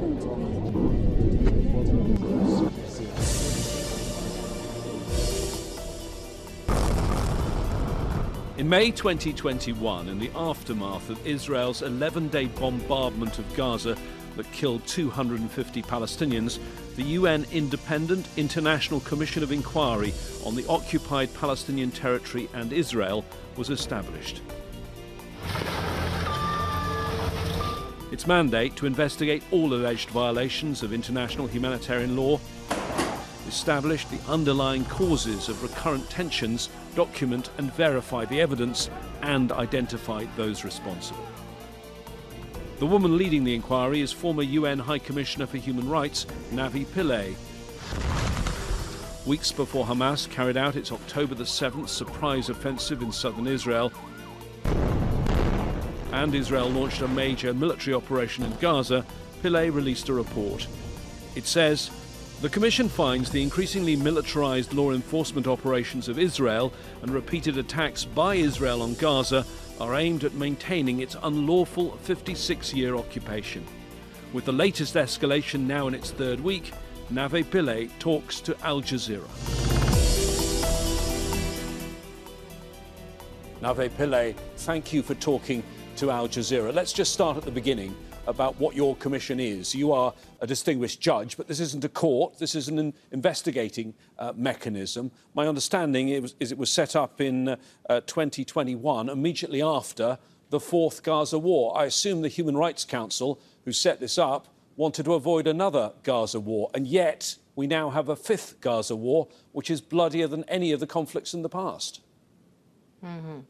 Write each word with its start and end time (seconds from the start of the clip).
In 0.00 0.08
May 8.68 8.90
2021, 8.90 10.08
in 10.08 10.18
the 10.18 10.30
aftermath 10.34 11.10
of 11.10 11.26
Israel's 11.26 11.82
11 11.82 12.28
day 12.28 12.46
bombardment 12.46 13.38
of 13.38 13.54
Gaza 13.54 13.94
that 14.36 14.50
killed 14.52 14.86
250 14.86 15.82
Palestinians, 15.82 16.58
the 16.96 17.02
UN 17.02 17.44
Independent 17.52 18.26
International 18.38 19.00
Commission 19.00 19.42
of 19.42 19.52
Inquiry 19.52 20.14
on 20.46 20.56
the 20.56 20.66
occupied 20.66 21.28
Palestinian 21.34 21.90
territory 21.90 22.48
and 22.54 22.72
Israel 22.72 23.22
was 23.56 23.68
established. 23.68 24.40
Its 28.10 28.26
mandate 28.26 28.74
to 28.76 28.86
investigate 28.86 29.42
all 29.52 29.72
alleged 29.72 30.10
violations 30.10 30.82
of 30.82 30.92
international 30.92 31.46
humanitarian 31.46 32.16
law 32.16 32.40
establish 33.46 34.04
the 34.06 34.18
underlying 34.28 34.84
causes 34.84 35.48
of 35.48 35.62
recurrent 35.62 36.08
tensions, 36.10 36.68
document 36.94 37.50
and 37.58 37.72
verify 37.74 38.24
the 38.24 38.40
evidence, 38.40 38.90
and 39.22 39.52
identify 39.52 40.24
those 40.36 40.64
responsible. 40.64 41.24
The 42.78 42.86
woman 42.86 43.18
leading 43.18 43.44
the 43.44 43.54
inquiry 43.54 44.00
is 44.00 44.12
former 44.12 44.42
UN 44.42 44.78
High 44.78 44.98
Commissioner 44.98 45.46
for 45.46 45.58
Human 45.58 45.88
Rights, 45.88 46.26
Navi 46.52 46.86
Pillay. 46.86 47.34
Weeks 49.26 49.52
before 49.52 49.84
Hamas 49.84 50.30
carried 50.30 50.56
out 50.56 50.76
its 50.76 50.90
October 50.90 51.34
the 51.34 51.44
7th 51.44 51.88
surprise 51.88 52.48
offensive 52.48 53.02
in 53.02 53.12
southern 53.12 53.46
Israel, 53.46 53.92
and 56.12 56.34
Israel 56.34 56.68
launched 56.68 57.02
a 57.02 57.08
major 57.08 57.54
military 57.54 57.94
operation 57.94 58.44
in 58.44 58.56
Gaza, 58.56 59.04
Pillay 59.42 59.72
released 59.72 60.08
a 60.08 60.12
report. 60.12 60.66
It 61.34 61.46
says 61.46 61.90
the 62.40 62.48
Commission 62.48 62.88
finds 62.88 63.30
the 63.30 63.42
increasingly 63.42 63.96
militarized 63.96 64.72
law 64.72 64.92
enforcement 64.92 65.46
operations 65.46 66.08
of 66.08 66.18
Israel 66.18 66.72
and 67.02 67.10
repeated 67.12 67.58
attacks 67.58 68.04
by 68.04 68.36
Israel 68.36 68.82
on 68.82 68.94
Gaza 68.94 69.44
are 69.78 69.94
aimed 69.94 70.24
at 70.24 70.34
maintaining 70.34 71.00
its 71.00 71.16
unlawful 71.22 71.96
56 71.98 72.74
year 72.74 72.96
occupation. 72.96 73.64
With 74.32 74.44
the 74.44 74.52
latest 74.52 74.94
escalation 74.94 75.66
now 75.66 75.86
in 75.86 75.94
its 75.94 76.12
third 76.12 76.40
week, 76.40 76.72
Navi 77.12 77.44
Pillay 77.44 77.90
talks 77.98 78.40
to 78.40 78.56
Al 78.64 78.80
Jazeera. 78.80 79.28
Navi 83.60 83.90
Pillay, 83.90 84.34
thank 84.56 84.92
you 84.92 85.02
for 85.02 85.14
talking 85.16 85.62
to 86.00 86.10
Al 86.10 86.28
Jazeera. 86.28 86.72
Let's 86.72 86.94
just 86.94 87.12
start 87.12 87.36
at 87.36 87.42
the 87.42 87.50
beginning 87.50 87.94
about 88.26 88.58
what 88.58 88.74
your 88.74 88.96
commission 88.96 89.38
is. 89.38 89.74
You 89.74 89.92
are 89.92 90.14
a 90.40 90.46
distinguished 90.46 90.98
judge, 90.98 91.36
but 91.36 91.46
this 91.46 91.60
isn't 91.60 91.84
a 91.84 91.90
court. 91.90 92.38
This 92.38 92.54
is 92.54 92.68
an 92.68 92.94
investigating 93.12 93.92
uh, 94.18 94.32
mechanism. 94.34 95.10
My 95.34 95.46
understanding 95.46 96.08
is 96.08 96.34
it 96.40 96.56
was 96.56 96.72
set 96.72 96.96
up 96.96 97.20
in 97.20 97.50
uh, 97.50 98.00
2021, 98.06 99.10
immediately 99.10 99.60
after 99.60 100.16
the 100.48 100.58
fourth 100.58 101.02
Gaza 101.02 101.38
war. 101.38 101.76
I 101.76 101.84
assume 101.84 102.22
the 102.22 102.28
Human 102.28 102.56
Rights 102.56 102.86
Council, 102.86 103.38
who 103.66 103.72
set 103.72 104.00
this 104.00 104.16
up, 104.16 104.48
wanted 104.76 105.04
to 105.04 105.12
avoid 105.12 105.46
another 105.46 105.92
Gaza 106.02 106.40
war, 106.40 106.70
and 106.72 106.86
yet 106.86 107.36
we 107.56 107.66
now 107.66 107.90
have 107.90 108.08
a 108.08 108.16
fifth 108.16 108.58
Gaza 108.62 108.96
war, 108.96 109.28
which 109.52 109.70
is 109.70 109.82
bloodier 109.82 110.28
than 110.28 110.44
any 110.44 110.72
of 110.72 110.80
the 110.80 110.86
conflicts 110.86 111.34
in 111.34 111.42
the 111.42 111.50
past. 111.50 112.00
Mm-hmm. 113.04 113.40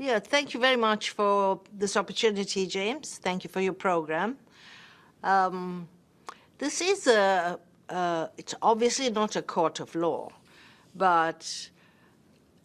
Yeah, 0.00 0.18
thank 0.18 0.54
you 0.54 0.60
very 0.60 0.78
much 0.78 1.10
for 1.10 1.60
this 1.76 1.94
opportunity, 1.94 2.66
James. 2.66 3.18
Thank 3.18 3.44
you 3.44 3.50
for 3.50 3.60
your 3.60 3.74
program. 3.74 4.38
Um, 5.22 5.88
this 6.56 6.80
is 6.80 7.06
a, 7.06 7.60
uh, 7.90 8.28
it's 8.38 8.54
obviously 8.62 9.10
not 9.10 9.36
a 9.36 9.42
court 9.42 9.78
of 9.78 9.94
law, 9.94 10.30
but 10.94 11.68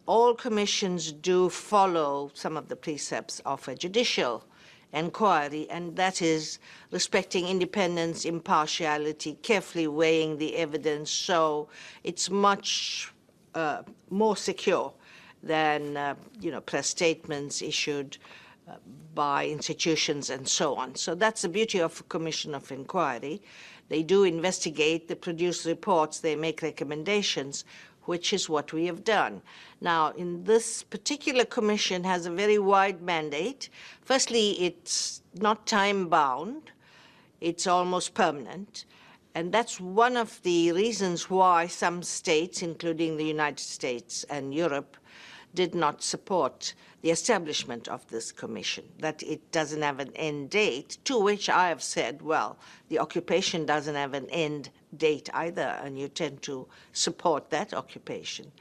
all 0.06 0.34
commissions 0.34 1.12
do 1.12 1.50
follow 1.50 2.32
some 2.34 2.56
of 2.56 2.70
the 2.70 2.78
precepts 2.78 3.42
of 3.42 3.68
a 3.68 3.76
judicial 3.76 4.46
inquiry, 4.94 5.68
and 5.70 5.94
that 5.98 6.22
is 6.22 6.60
respecting 6.92 7.50
independence, 7.50 8.24
impartiality, 8.24 9.38
carefully 9.42 9.88
weighing 9.88 10.38
the 10.38 10.56
evidence, 10.56 11.12
so 11.12 11.68
it's 12.06 12.30
much 12.30 13.14
uh, 13.56 13.82
more 14.10 14.38
secure 14.38 14.94
than 15.46 15.96
uh, 15.96 16.16
you 16.42 16.52
know 16.52 16.60
press 16.60 16.88
statements 16.88 17.62
issued 17.62 18.18
uh, 18.68 18.74
by 19.14 19.46
institutions 19.46 20.30
and 20.30 20.48
so 20.48 20.76
on. 20.76 20.96
So 20.96 21.16
that's 21.16 21.44
the 21.44 21.50
beauty 21.50 21.80
of 21.80 22.00
a 22.02 22.04
commission 22.04 22.54
of 22.56 22.72
inquiry. 22.72 23.42
They 23.88 24.02
do 24.02 24.24
investigate, 24.24 25.08
they 25.08 25.16
produce 25.16 25.66
reports, 25.66 26.20
they 26.20 26.36
make 26.36 26.64
recommendations, 26.64 27.64
which 28.04 28.34
is 28.34 28.50
what 28.50 28.74
we 28.74 28.86
have 28.88 29.04
done. 29.04 29.42
Now, 29.80 30.10
in 30.12 30.44
this 30.44 30.84
particular 30.84 31.46
commission 31.46 32.04
has 32.04 32.26
a 32.26 32.32
very 32.32 32.58
wide 32.58 33.02
mandate. 33.02 33.70
Firstly, 34.02 34.60
it's 34.60 35.22
not 35.36 35.68
time 35.68 36.08
bound. 36.08 36.72
It's 37.42 37.68
almost 37.68 38.16
permanent. 38.16 38.86
And 39.36 39.52
that's 39.52 39.80
one 39.80 40.18
of 40.18 40.42
the 40.44 40.72
reasons 40.72 41.30
why 41.30 41.68
some 41.68 42.02
states, 42.02 42.64
including 42.64 43.18
the 43.18 43.26
United 43.26 43.60
States 43.60 44.24
and 44.30 44.54
Europe, 44.54 44.98
did 45.56 45.74
not 45.74 46.04
support 46.04 46.74
the 47.02 47.12
establishment 47.12 47.88
of 47.88 48.08
this 48.08 48.32
commission, 48.32 48.84
that 49.00 49.22
it 49.24 49.52
doesn't 49.52 49.82
have 49.82 50.00
an 50.00 50.12
end 50.16 50.50
date, 50.50 50.98
to 51.06 51.20
which 51.20 51.50
I 51.50 51.70
have 51.70 51.84
said, 51.84 52.22
well, 52.22 52.58
the 52.90 53.00
occupation 53.00 53.66
doesn't 53.66 53.96
have 53.96 54.14
an 54.14 54.28
end 54.32 54.70
date 54.98 55.30
either, 55.34 55.80
and 55.84 56.00
you 56.00 56.08
tend 56.08 56.42
to 56.44 56.68
support 56.94 57.50
that 57.52 57.74
occupation. 57.74 58.52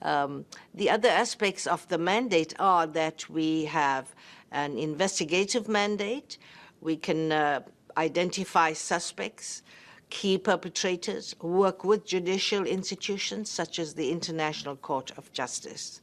Um, 0.00 0.46
the 0.74 0.90
other 0.90 1.08
aspects 1.08 1.66
of 1.66 1.86
the 1.88 1.98
mandate 1.98 2.54
are 2.58 2.86
that 2.86 3.28
we 3.28 3.66
have 3.66 4.14
an 4.50 4.78
investigative 4.78 5.68
mandate, 5.68 6.38
we 6.80 6.96
can 6.96 7.30
uh, 7.30 7.60
identify 7.96 8.72
suspects, 8.72 9.62
key 10.08 10.38
perpetrators, 10.38 11.34
work 11.40 11.84
with 11.84 12.06
judicial 12.06 12.66
institutions 12.66 13.50
such 13.50 13.78
as 13.78 13.94
the 13.94 14.10
International 14.10 14.76
Court 14.76 15.12
of 15.16 15.32
Justice 15.32 16.00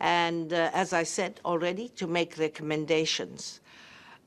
and, 0.00 0.52
uh, 0.52 0.70
as 0.72 0.92
I 0.92 1.02
said 1.02 1.40
already, 1.44 1.88
to 1.90 2.06
make 2.06 2.38
recommendations, 2.38 3.60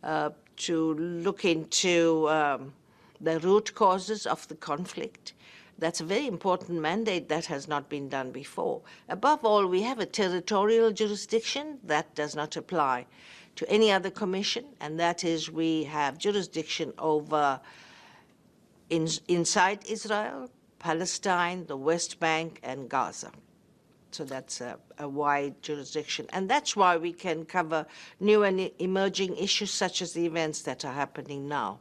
uh, 0.04 0.32
to 0.58 0.94
look 0.96 1.46
into 1.46 2.28
um, 2.30 2.74
the 3.20 3.40
root 3.40 3.74
causes 3.76 4.26
of 4.26 4.48
the 4.48 4.56
conflict. 4.56 5.34
That's 5.80 6.02
a 6.02 6.06
very 6.06 6.28
important 6.28 6.80
mandate 6.80 7.30
that 7.30 7.46
has 7.46 7.68
not 7.68 7.90
been 7.90 8.10
done 8.10 8.32
before. 8.32 8.82
Above 9.10 9.44
all, 9.44 9.66
we 9.66 9.82
have 9.82 10.00
a 10.00 10.06
territorial 10.06 10.92
jurisdiction 10.92 11.80
that 11.84 12.14
does 12.14 12.36
not 12.36 12.56
apply 12.56 13.08
to 13.56 13.70
any 13.70 13.92
other 13.92 14.12
commission, 14.12 14.66
and 14.80 15.00
that 15.00 15.24
is 15.24 15.52
we 15.52 15.86
have 15.86 16.18
jurisdiction 16.18 16.94
over 17.00 17.60
in, 18.90 19.08
inside 19.28 19.80
Israel, 19.90 20.50
Palestine, 20.80 21.66
the 21.66 21.78
West 21.78 22.20
Bank, 22.20 22.60
and 22.64 22.90
Gaza. 22.90 23.32
So 24.12 24.26
that's 24.26 24.62
a, 24.62 24.78
a, 25.00 25.08
wide 25.08 25.62
jurisdiction. 25.62 26.26
And 26.34 26.50
that's 26.50 26.76
why 26.76 26.98
we 26.98 27.14
can 27.14 27.46
cover 27.46 27.86
new 28.20 28.44
and 28.44 28.70
emerging 28.80 29.38
issues 29.38 29.72
such 29.72 30.02
as 30.02 30.14
the 30.14 30.26
events 30.26 30.62
that 30.64 30.84
are 30.84 30.94
happening 30.94 31.48
now. 31.48 31.80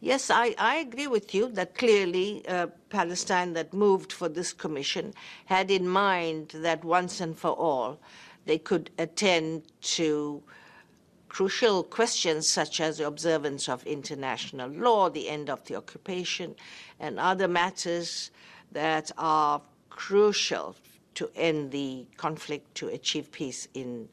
Yes, 0.00 0.30
I, 0.30 0.54
I 0.56 0.76
agree 0.76 1.06
with 1.06 1.34
you 1.34 1.48
that 1.52 1.74
clearly 1.74 2.42
uh, 2.48 2.68
Palestine 2.88 3.52
that 3.52 3.74
moved 3.74 4.12
for 4.12 4.30
this 4.30 4.54
commission 4.54 5.12
had 5.44 5.70
in 5.70 5.86
mind 5.86 6.52
that 6.54 6.82
once 6.82 7.20
and 7.20 7.38
for 7.38 7.50
all 7.50 8.00
they 8.46 8.56
could 8.56 8.90
attend 8.98 9.62
to 9.82 10.42
crucial 11.28 11.84
questions 11.84 12.48
such 12.48 12.80
as 12.80 12.98
the 12.98 13.06
observance 13.06 13.68
of 13.68 13.86
international 13.86 14.70
law, 14.70 15.08
the 15.10 15.28
end 15.28 15.50
of 15.50 15.64
the 15.66 15.76
occupation, 15.76 16.56
and 16.98 17.20
other 17.20 17.46
matters 17.46 18.30
that 18.72 19.10
are 19.18 19.60
crucial 19.90 20.74
to 21.14 21.30
end 21.34 21.70
the 21.70 22.06
conflict, 22.16 22.74
to 22.76 22.88
achieve 22.88 23.30
peace 23.32 23.68
in, 23.74 24.08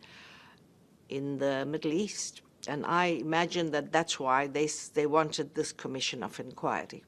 in 1.09 1.37
the 1.37 1.65
Middle 1.65 1.93
East. 1.93 2.41
And 2.67 2.85
I 2.85 3.05
imagine 3.05 3.71
that 3.71 3.91
that's 3.91 4.19
why 4.19 4.47
they, 4.47 4.69
they 4.93 5.05
wanted 5.05 5.55
this 5.55 5.71
commission 5.71 6.23
of 6.23 6.39
inquiry. 6.39 7.03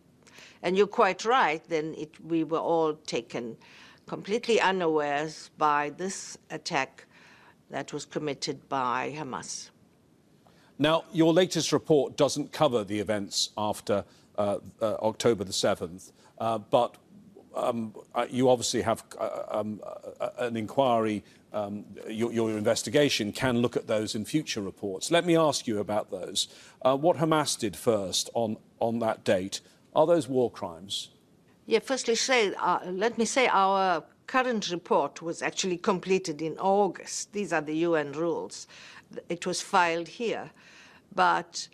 And 0.61 0.77
you're 0.77 0.87
quite 0.87 1.25
right, 1.25 1.63
then 1.67 1.95
it, 1.97 2.11
we 2.23 2.43
were 2.43 2.59
all 2.59 2.93
taken 2.93 3.57
completely 4.07 4.59
unawares 4.59 5.51
by 5.57 5.91
this 5.97 6.37
attack 6.49 7.05
that 7.69 7.93
was 7.93 8.05
committed 8.05 8.67
by 8.67 9.15
Hamas. 9.17 9.69
Now, 10.79 11.03
your 11.11 11.33
latest 11.33 11.71
report 11.71 12.17
doesn't 12.17 12.51
cover 12.51 12.83
the 12.83 12.99
events 12.99 13.49
after 13.57 14.05
uh, 14.37 14.59
uh, 14.81 14.95
October 15.01 15.43
the 15.43 15.51
7th, 15.51 16.11
uh, 16.39 16.57
but 16.57 16.95
um, 17.67 17.93
uh, 18.15 18.25
you 18.29 18.49
obviously 18.49 18.81
have 18.81 19.03
uh, 19.19 19.43
um, 19.49 19.81
uh, 20.19 20.29
an 20.39 20.57
inquiry 20.57 21.23
um, 21.53 21.85
your, 22.07 22.31
your, 22.31 22.57
investigation 22.57 23.31
can 23.31 23.57
look 23.57 23.75
at 23.75 23.87
those 23.87 24.15
in 24.15 24.25
future 24.25 24.61
reports. 24.61 25.09
Let 25.09 25.25
me 25.25 25.35
ask 25.35 25.67
you 25.67 25.79
about 25.79 26.11
those. 26.11 26.47
Uh, 26.81 26.95
what 26.95 27.17
Hamas 27.17 27.57
did 27.57 27.75
first 27.75 28.29
on, 28.33 28.57
on 28.79 28.99
that 28.99 29.23
date, 29.23 29.61
are 29.95 30.05
those 30.05 30.27
war 30.27 30.51
crimes? 30.51 31.09
Yeah, 31.65 31.79
firstly, 31.79 32.15
say, 32.15 32.53
uh, 32.55 32.79
let 32.85 33.17
me 33.17 33.25
say 33.25 33.47
our 33.47 34.03
current 34.27 34.69
report 34.69 35.21
was 35.21 35.41
actually 35.41 35.77
completed 35.77 36.41
in 36.41 36.57
August. 36.59 37.33
These 37.33 37.51
are 37.51 37.61
the 37.61 37.77
UN 37.77 38.11
rules. 38.11 38.67
It 39.27 39.47
was 39.47 39.61
filed 39.61 40.07
here. 40.07 40.51
But 41.15 41.67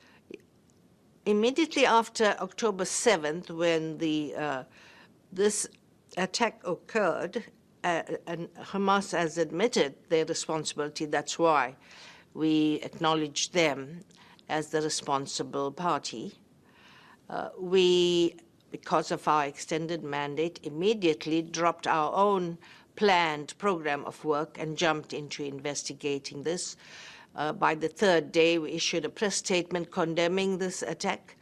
immediately 1.25 1.85
after 1.85 2.35
October 2.39 2.85
7th, 2.85 3.49
when 3.51 3.97
the, 3.97 4.35
uh, 4.35 4.63
this 5.35 5.67
attack 6.17 6.61
occurred, 6.63 7.43
uh, 7.83 8.03
and 8.25 8.47
Hamas 8.55 9.11
has 9.11 9.37
admitted 9.37 9.95
their 10.09 10.25
responsibility. 10.25 11.05
That's 11.05 11.37
why 11.37 11.75
we 12.33 12.75
acknowledge 12.83 13.51
them 13.51 13.99
as 14.47 14.69
the 14.69 14.81
responsible 14.81 15.71
party. 15.71 16.33
Uh, 17.29 17.49
we, 17.59 18.35
because 18.71 19.11
of 19.11 19.27
our 19.27 19.45
extended 19.45 20.03
mandate, 20.03 20.59
immediately 20.63 21.41
dropped 21.41 21.85
our 21.85 22.13
own 22.15 22.57
planned 22.95 23.53
program 23.57 24.05
of 24.05 24.23
work 24.23 24.57
and 24.57 24.77
jumped 24.77 25.11
into 25.13 25.43
investigating 25.43 26.43
this. 26.43 26.77
Uh, 27.35 27.51
by 27.51 27.75
the 27.75 27.89
third 27.89 28.31
day, 28.31 28.57
we 28.57 28.71
issued 28.71 29.03
a 29.03 29.09
press 29.09 29.35
statement 29.35 29.91
condemning 29.91 30.57
this 30.57 30.81
attack 30.81 31.35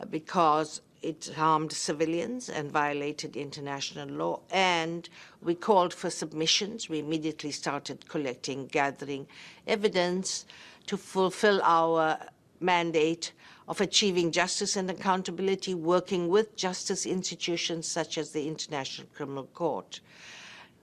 uh, 0.00 0.06
because 0.06 0.80
it 1.04 1.30
harmed 1.36 1.70
civilians 1.72 2.48
and 2.48 2.72
violated 2.72 3.36
international 3.36 4.08
law. 4.08 4.40
And 4.50 5.08
we 5.42 5.54
called 5.54 5.92
for 5.92 6.08
submissions. 6.08 6.88
We 6.88 7.00
immediately 7.00 7.50
started 7.50 8.08
collecting, 8.08 8.66
gathering 8.66 9.26
evidence 9.66 10.46
to 10.86 10.96
fulfill 10.96 11.60
our 11.62 12.18
mandate 12.58 13.32
of 13.68 13.80
achieving 13.80 14.30
justice 14.30 14.76
and 14.76 14.90
accountability, 14.90 15.74
working 15.74 16.28
with 16.28 16.56
justice 16.56 17.04
institutions 17.04 17.86
such 17.86 18.16
as 18.16 18.30
the 18.30 18.48
International 18.48 19.06
Criminal 19.14 19.44
Court. 19.52 20.00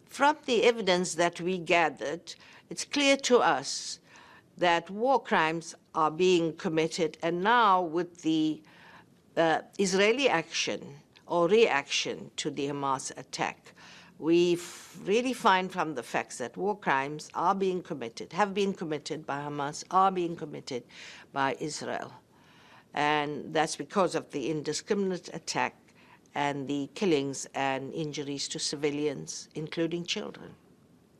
From 0.06 0.38
the 0.46 0.64
evidence 0.64 1.16
that 1.16 1.42
we 1.42 1.58
gathered, 1.58 2.36
it's 2.70 2.86
clear 2.86 3.18
to 3.18 3.40
us 3.40 4.00
that 4.58 4.90
war 4.90 5.20
crimes 5.22 5.74
are 5.96 6.12
being 6.12 6.54
committed, 6.58 7.18
and 7.24 7.42
now 7.42 7.82
with 7.82 8.22
the 8.22 8.62
Israeli 9.36 10.30
action 10.30 10.82
or 11.28 11.48
reaction 11.48 12.32
to 12.38 12.50
the 12.50 12.68
Hamas 12.68 13.18
attack, 13.18 13.74
we 14.20 14.60
really 15.04 15.34
find 15.34 15.72
from 15.72 15.96
the 15.96 16.04
facts 16.04 16.38
that 16.38 16.56
war 16.56 16.78
crimes 16.78 17.30
are 17.34 17.56
being 17.56 17.82
committed, 17.82 18.34
have 18.34 18.54
been 18.54 18.74
committed 18.74 19.26
by 19.26 19.40
Hamas, 19.40 19.84
are 19.90 20.12
being 20.12 20.36
committed 20.36 20.84
by 21.34 21.56
Israel. 21.60 22.14
And 22.94 23.54
that's 23.54 23.76
because 23.76 24.16
of 24.16 24.30
the 24.32 24.50
indiscriminate 24.52 25.30
attack 25.34 25.76
and 26.36 26.68
the 26.68 26.90
killings 26.94 27.48
and 27.56 27.94
injuries 27.94 28.48
to 28.50 28.60
civilians, 28.60 29.50
including 29.56 30.06
children. 30.06 30.52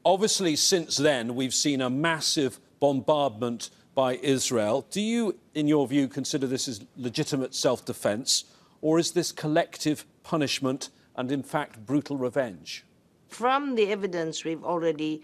Obviously, 0.06 0.56
since 0.56 0.98
then, 0.98 1.36
we've 1.36 1.54
seen 1.54 1.82
a 1.82 1.90
massive 1.90 2.60
bombardment 2.80 3.70
by 3.94 4.16
Israel. 4.18 4.86
Do 4.90 5.02
you, 5.02 5.38
in 5.54 5.68
your 5.68 5.88
view, 5.88 6.08
consider 6.08 6.48
this 6.48 6.68
as 6.68 6.86
legitimate 6.96 7.54
self 7.54 7.86
defense, 7.86 8.46
or 8.82 9.00
is 9.00 9.12
this 9.12 9.32
collective 9.32 10.06
punishment 10.24 10.90
and, 11.16 11.32
in 11.32 11.44
fact, 11.44 11.86
brutal 11.86 12.18
revenge? 12.18 12.86
From 13.28 13.76
the 13.76 13.92
evidence 13.92 14.44
we've 14.44 14.64
already 14.64 15.22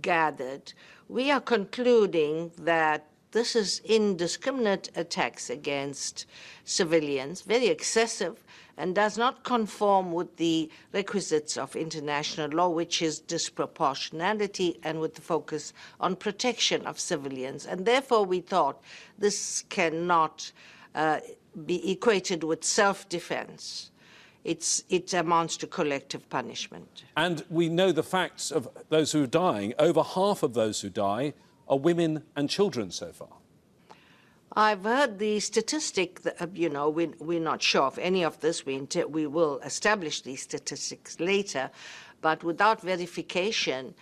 gathered, 0.00 0.72
we 1.08 1.30
are 1.30 1.40
concluding 1.40 2.52
that 2.58 3.06
this 3.32 3.54
is 3.54 3.80
indiscriminate 3.84 4.90
attacks 4.96 5.50
against 5.50 6.26
civilians, 6.64 7.42
very 7.42 7.68
excessive, 7.68 8.42
and 8.80 8.94
does 8.94 9.18
not 9.18 9.44
conform 9.44 10.10
with 10.10 10.36
the 10.38 10.70
requisites 10.92 11.58
of 11.58 11.76
international 11.76 12.48
law, 12.50 12.68
which 12.68 13.02
is 13.02 13.20
disproportionality 13.20 14.78
and 14.82 14.98
with 15.00 15.14
the 15.14 15.20
focus 15.20 15.74
on 16.00 16.16
protection 16.16 16.86
of 16.86 16.98
civilians. 16.98 17.66
And 17.66 17.84
therefore, 17.84 18.24
we 18.24 18.40
thought 18.40 18.82
this 19.18 19.64
cannot 19.68 20.50
uh, 20.94 21.20
be 21.66 21.92
equated 21.92 22.42
with 22.42 22.64
self-defense. 22.64 23.90
It's, 24.44 24.82
it 24.88 25.12
amounts 25.12 25.58
to 25.58 25.66
collective 25.66 26.26
punishment. 26.30 27.04
And 27.18 27.44
we 27.50 27.68
know 27.68 27.92
the 27.92 28.02
facts 28.02 28.50
of 28.50 28.66
those 28.88 29.12
who 29.12 29.24
are 29.24 29.26
dying. 29.26 29.74
Over 29.78 30.02
half 30.02 30.42
of 30.42 30.54
those 30.54 30.80
who 30.80 30.88
die 30.88 31.34
are 31.68 31.78
women 31.78 32.24
and 32.34 32.48
children 32.48 32.90
so 32.90 33.12
far. 33.12 33.39
I've 34.56 34.82
heard 34.82 35.20
the 35.20 35.38
statistic, 35.38 36.22
that, 36.22 36.42
uh, 36.42 36.46
you 36.52 36.68
know, 36.68 36.88
we, 36.90 37.06
we're 37.18 37.40
not 37.40 37.62
sure 37.62 37.84
of 37.84 37.98
any 37.98 38.24
of 38.24 38.40
this. 38.40 38.66
We, 38.66 38.80
we 39.08 39.26
will 39.26 39.60
establish 39.60 40.22
these 40.22 40.42
statistics 40.42 41.20
later. 41.20 41.70
But 42.20 42.42
without 42.42 42.80
verification, 42.80 43.94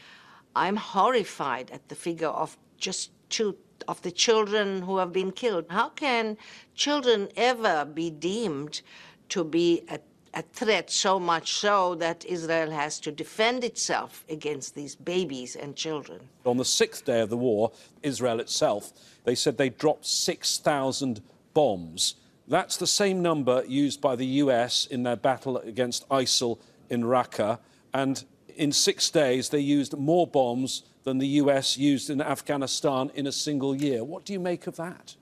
I'm 0.57 0.77
horrified 0.77 1.71
at 1.71 1.89
the 1.89 1.95
figure 1.95 2.29
of 2.29 2.57
just 2.79 3.11
two 3.29 3.57
of 3.87 4.01
the 4.03 4.11
children 4.11 4.83
who 4.83 4.97
have 4.99 5.13
been 5.13 5.33
killed. 5.33 5.67
How 5.69 5.91
can 5.91 6.37
children 6.75 7.29
ever 7.37 7.85
be 7.85 8.11
deemed 8.11 8.81
to 9.29 9.45
be 9.45 9.83
a 9.89 10.01
a 10.35 10.43
threat 10.43 10.91
so 10.91 11.19
much 11.19 11.55
so 11.55 11.95
that 11.97 12.25
Israel 12.25 12.71
has 12.71 13.01
to 13.01 13.13
defend 13.13 13.65
itself 13.65 14.25
against 14.29 14.75
these 14.75 14.95
babies 14.95 15.57
and 15.57 15.75
children. 15.75 16.21
On 16.45 16.57
the 16.57 16.65
sixth 16.65 17.05
day 17.05 17.21
of 17.21 17.31
the 17.31 17.37
war, 17.37 17.73
Israel 18.03 18.41
itself, 18.41 18.93
they 19.25 19.35
said 19.35 19.57
they 19.57 19.71
dropped 19.71 20.07
6,000 20.07 21.23
bombs. 21.55 22.15
That's 22.47 22.77
the 22.77 22.87
same 22.87 23.21
number 23.21 23.65
used 23.67 24.01
by 24.01 24.17
the 24.17 24.27
US 24.43 24.87
in 24.87 25.03
their 25.03 25.17
battle 25.17 25.59
against 25.59 26.09
ISIL 26.09 26.59
in 26.89 27.03
Raqqa. 27.03 27.59
And 27.93 28.25
in 28.57 28.73
six 28.73 29.11
days, 29.11 29.51
they 29.51 29.61
used 29.61 29.97
more 29.97 30.27
bombs 30.27 30.83
than 31.05 31.19
the 31.19 31.27
US 31.43 31.77
used 31.77 32.11
in 32.11 32.21
Afghanistan 32.21 33.11
in 33.15 33.27
a 33.27 33.33
single 33.33 33.75
year. 33.75 34.05
What 34.05 34.25
do 34.25 34.33
you 34.33 34.41
make 34.41 34.67
of 34.67 34.77
that? 34.77 35.17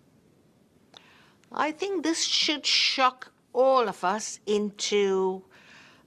I 1.52 1.72
think 1.72 2.02
this 2.02 2.24
should 2.24 2.66
shock 2.66 3.32
all 3.56 3.88
of 3.88 4.04
us 4.04 4.38
into 4.46 5.42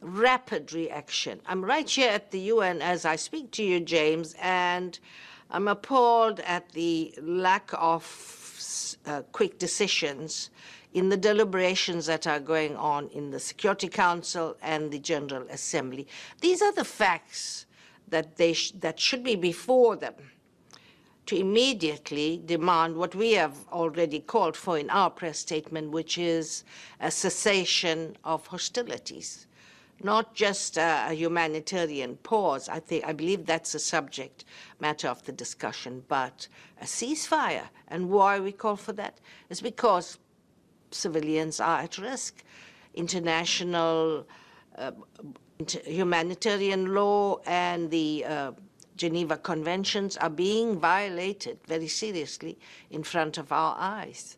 rapid 0.01 0.71
reaction. 0.71 1.41
I'm 1.47 1.65
right 1.65 1.89
here 1.89 2.11
at 2.11 2.31
the 2.31 2.39
UN 2.39 2.81
as 2.81 3.05
I 3.05 3.15
speak 3.15 3.51
to 3.51 3.63
you, 3.63 3.79
James, 3.79 4.35
and 4.39 4.97
I'm 5.49 5.67
appalled 5.67 6.39
at 6.41 6.69
the 6.69 7.13
lack 7.21 7.71
of 7.73 9.01
uh, 9.07 9.23
quick 9.31 9.57
decisions 9.57 10.51
in 10.93 11.09
the 11.09 11.17
deliberations 11.17 12.05
that 12.05 12.27
are 12.27 12.39
going 12.39 12.75
on 12.75 13.07
in 13.09 13.31
the 13.31 13.39
Security 13.39 13.87
Council 13.87 14.55
and 14.61 14.91
the 14.91 14.99
General 14.99 15.45
Assembly. 15.49 16.07
These 16.41 16.61
are 16.61 16.73
the 16.73 16.85
facts 16.85 17.65
that, 18.07 18.37
they 18.37 18.53
sh 18.53 18.71
that 18.79 18.99
should 18.99 19.23
be 19.23 19.35
before 19.35 19.95
them 19.95 20.15
to 21.29 21.37
immediately 21.37 22.41
demand 22.47 22.95
what 22.95 23.13
we 23.13 23.33
have 23.33 23.55
already 23.71 24.19
called 24.19 24.57
for 24.57 24.79
in 24.79 24.89
our 24.89 25.11
press 25.11 25.37
statement, 25.37 25.91
which 25.91 26.17
is 26.17 26.63
a 27.01 27.11
cessation 27.11 28.17
of 28.23 28.47
hostilities, 28.47 29.45
not 30.01 30.33
just 30.33 30.75
a, 30.77 31.13
humanitarian 31.13 32.15
pause. 32.23 32.67
I 32.67 32.79
think 32.79 33.05
I 33.05 33.13
believe 33.13 33.45
that's 33.45 33.75
a 33.75 33.79
subject 33.79 34.43
matter 34.79 35.07
of 35.07 35.23
the 35.25 35.31
discussion, 35.31 36.03
but 36.07 36.47
a 36.81 36.85
ceasefire. 36.85 37.67
And 37.89 38.09
why 38.09 38.39
we 38.39 38.51
call 38.51 38.75
for 38.75 38.93
that 38.93 39.19
is 39.51 39.61
because 39.61 40.17
civilians 40.89 41.59
are 41.59 41.81
at 41.81 41.99
risk. 41.99 42.43
International 42.95 44.25
uh, 44.79 44.93
humanitarian 45.85 46.95
law 46.95 47.37
and 47.45 47.91
the 47.91 48.25
uh, 48.25 48.51
Geneva 48.99 49.37
Conventions 49.37 50.17
are 50.17 50.29
being 50.29 50.77
violated 50.77 51.57
very 51.65 51.87
seriously 51.87 52.59
in 52.91 53.01
front 53.01 53.37
of 53.37 53.49
our 53.51 53.75
eyes. 53.79 54.35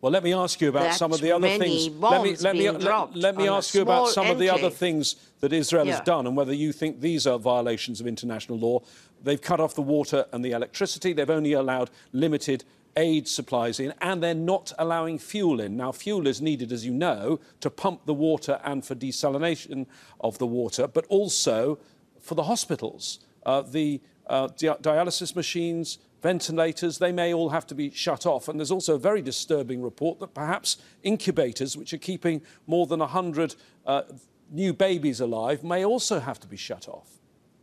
Well, 0.00 0.12
let 0.12 0.22
me 0.22 0.32
ask 0.32 0.60
you 0.60 0.68
about 0.68 0.94
some 0.94 1.12
of 1.12 1.20
the 1.20 1.32
other 1.32 1.48
things. 1.58 1.88
Let 1.88 2.22
me, 2.22 2.36
let 2.36 2.56
me, 2.56 2.70
let, 2.70 3.16
let 3.16 3.36
me 3.36 3.48
ask 3.48 3.74
you 3.74 3.82
about 3.82 4.08
some 4.08 4.28
of 4.28 4.38
the 4.38 4.48
other 4.48 4.70
things 4.70 5.16
that 5.40 5.52
Israel 5.52 5.86
yeah. 5.86 5.92
has 5.92 6.00
done 6.02 6.26
and 6.26 6.36
whether 6.36 6.54
you 6.54 6.72
think 6.72 7.00
these 7.00 7.26
are 7.26 7.38
violations 7.38 8.00
of 8.00 8.06
international 8.06 8.58
law. 8.58 8.80
They've 9.22 9.40
cut 9.40 9.58
off 9.58 9.74
the 9.74 9.82
water 9.82 10.26
and 10.32 10.44
the 10.44 10.52
electricity. 10.52 11.12
They've 11.12 11.28
only 11.28 11.52
allowed 11.52 11.90
limited 12.12 12.64
aid 12.96 13.26
supplies 13.26 13.80
in, 13.80 13.92
and 14.00 14.22
they're 14.22 14.34
not 14.34 14.72
allowing 14.78 15.18
fuel 15.18 15.60
in. 15.60 15.76
Now, 15.76 15.92
fuel 15.92 16.26
is 16.26 16.42
needed, 16.42 16.72
as 16.72 16.84
you 16.84 16.92
know, 16.92 17.40
to 17.60 17.70
pump 17.70 18.04
the 18.04 18.14
water 18.14 18.60
and 18.64 18.84
for 18.84 18.94
desalination 18.94 19.86
of 20.20 20.38
the 20.38 20.46
water, 20.46 20.86
but 20.86 21.06
also 21.06 21.78
for 22.20 22.34
the 22.34 22.44
hospitals 22.44 23.18
uh, 23.44 23.62
the 23.62 24.00
uh, 24.26 24.48
di 24.56 24.68
dialysis 24.68 25.34
machines, 25.34 25.98
ventilators, 26.22 26.98
they 26.98 27.12
may 27.12 27.34
all 27.34 27.50
have 27.50 27.66
to 27.66 27.74
be 27.74 27.90
shut 27.90 28.26
off. 28.26 28.48
And 28.48 28.58
there's 28.58 28.70
also 28.70 28.94
a 28.94 28.98
very 28.98 29.22
disturbing 29.22 29.82
report 29.82 30.20
that 30.20 30.34
perhaps 30.34 30.76
incubators, 31.02 31.76
which 31.76 31.92
are 31.92 31.98
keeping 31.98 32.42
more 32.66 32.86
than 32.86 33.00
100 33.00 33.56
uh, 33.86 34.02
new 34.50 34.72
babies 34.72 35.20
alive, 35.20 35.64
may 35.64 35.84
also 35.84 36.20
have 36.20 36.38
to 36.40 36.46
be 36.46 36.56
shut 36.56 36.88
off. 36.88 37.18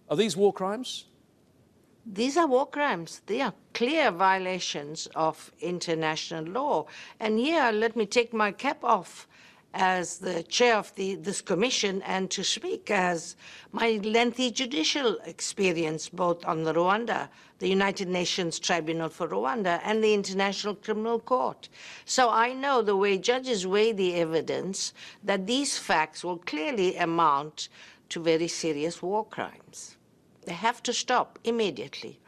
Are 0.09 0.17
these 0.17 0.35
war 0.35 0.51
crimes? 0.51 1.05
these 2.11 2.37
are 2.37 2.47
war 2.47 2.65
crimes. 2.65 3.21
They 3.27 3.41
are 3.41 3.53
clear 3.73 4.11
violations 4.11 5.07
of 5.15 5.51
international 5.59 6.45
law. 6.45 6.85
And 7.19 7.37
here, 7.37 7.71
let 7.71 7.95
me 7.95 8.05
take 8.05 8.33
my 8.33 8.51
cap 8.51 8.83
off 8.83 9.27
as 9.73 10.17
the 10.17 10.43
chair 10.43 10.75
of 10.75 10.93
the, 10.95 11.15
this 11.15 11.41
commission 11.41 12.01
and 12.03 12.29
to 12.31 12.43
speak 12.43 12.89
as 12.89 13.35
my 13.71 13.99
lengthy 14.03 14.49
judicial 14.49 15.17
experience 15.25 16.09
both 16.09 16.43
on 16.45 16.63
the 16.63 16.73
Rwanda, 16.73 17.29
the 17.59 17.67
United 17.67 18.07
Nations 18.07 18.57
Tribunal 18.57 19.09
for 19.09 19.27
Rwanda, 19.27 19.79
and 19.83 20.03
the 20.03 20.13
International 20.13 20.73
Criminal 20.75 21.19
Court. 21.19 21.69
So 22.05 22.29
I 22.29 22.53
know 22.53 22.81
the 22.81 22.95
way 22.95 23.17
judges 23.17 23.67
weigh 23.67 23.91
the 23.91 24.15
evidence 24.15 24.93
that 25.23 25.45
these 25.45 25.77
facts 25.77 26.23
will 26.23 26.37
clearly 26.37 26.95
amount 26.95 27.69
to 28.09 28.19
very 28.19 28.47
serious 28.47 29.01
war 29.01 29.25
crimes. 29.25 29.97
They 30.45 30.53
have 30.53 30.81
to 30.83 30.93
stop 30.93 31.37
immediately. 31.43 32.19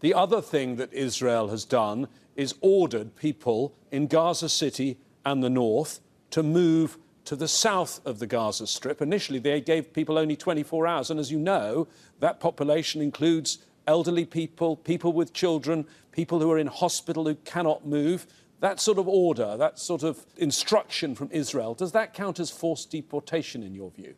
The 0.00 0.14
other 0.14 0.40
thing 0.40 0.76
that 0.76 0.92
Israel 0.92 1.48
has 1.48 1.64
done 1.64 2.08
is 2.36 2.54
ordered 2.60 3.16
people 3.16 3.74
in 3.90 4.06
Gaza 4.06 4.48
City 4.48 4.96
and 5.26 5.42
the 5.42 5.50
north 5.50 6.00
to 6.30 6.42
move 6.42 6.98
to 7.24 7.36
the 7.36 7.48
south 7.48 8.00
of 8.06 8.18
the 8.18 8.26
Gaza 8.26 8.66
Strip. 8.66 9.02
Initially, 9.02 9.38
they 9.38 9.60
gave 9.60 9.92
people 9.92 10.18
only 10.18 10.34
24 10.36 10.86
hours. 10.86 11.10
And 11.10 11.20
as 11.20 11.30
you 11.30 11.38
know, 11.38 11.86
that 12.20 12.40
population 12.40 13.02
includes 13.02 13.58
elderly 13.86 14.24
people, 14.24 14.76
people 14.76 15.12
with 15.12 15.32
children, 15.32 15.86
people 16.12 16.40
who 16.40 16.50
are 16.50 16.58
in 16.58 16.68
hospital 16.68 17.26
who 17.26 17.34
cannot 17.34 17.86
move. 17.86 18.26
That 18.60 18.80
sort 18.80 18.98
of 18.98 19.06
order, 19.06 19.56
that 19.56 19.78
sort 19.78 20.02
of 20.02 20.24
instruction 20.36 21.14
from 21.14 21.28
Israel, 21.30 21.74
does 21.74 21.92
that 21.92 22.14
count 22.14 22.40
as 22.40 22.50
forced 22.50 22.90
deportation 22.90 23.62
in 23.62 23.74
your 23.74 23.90
view? 23.90 24.14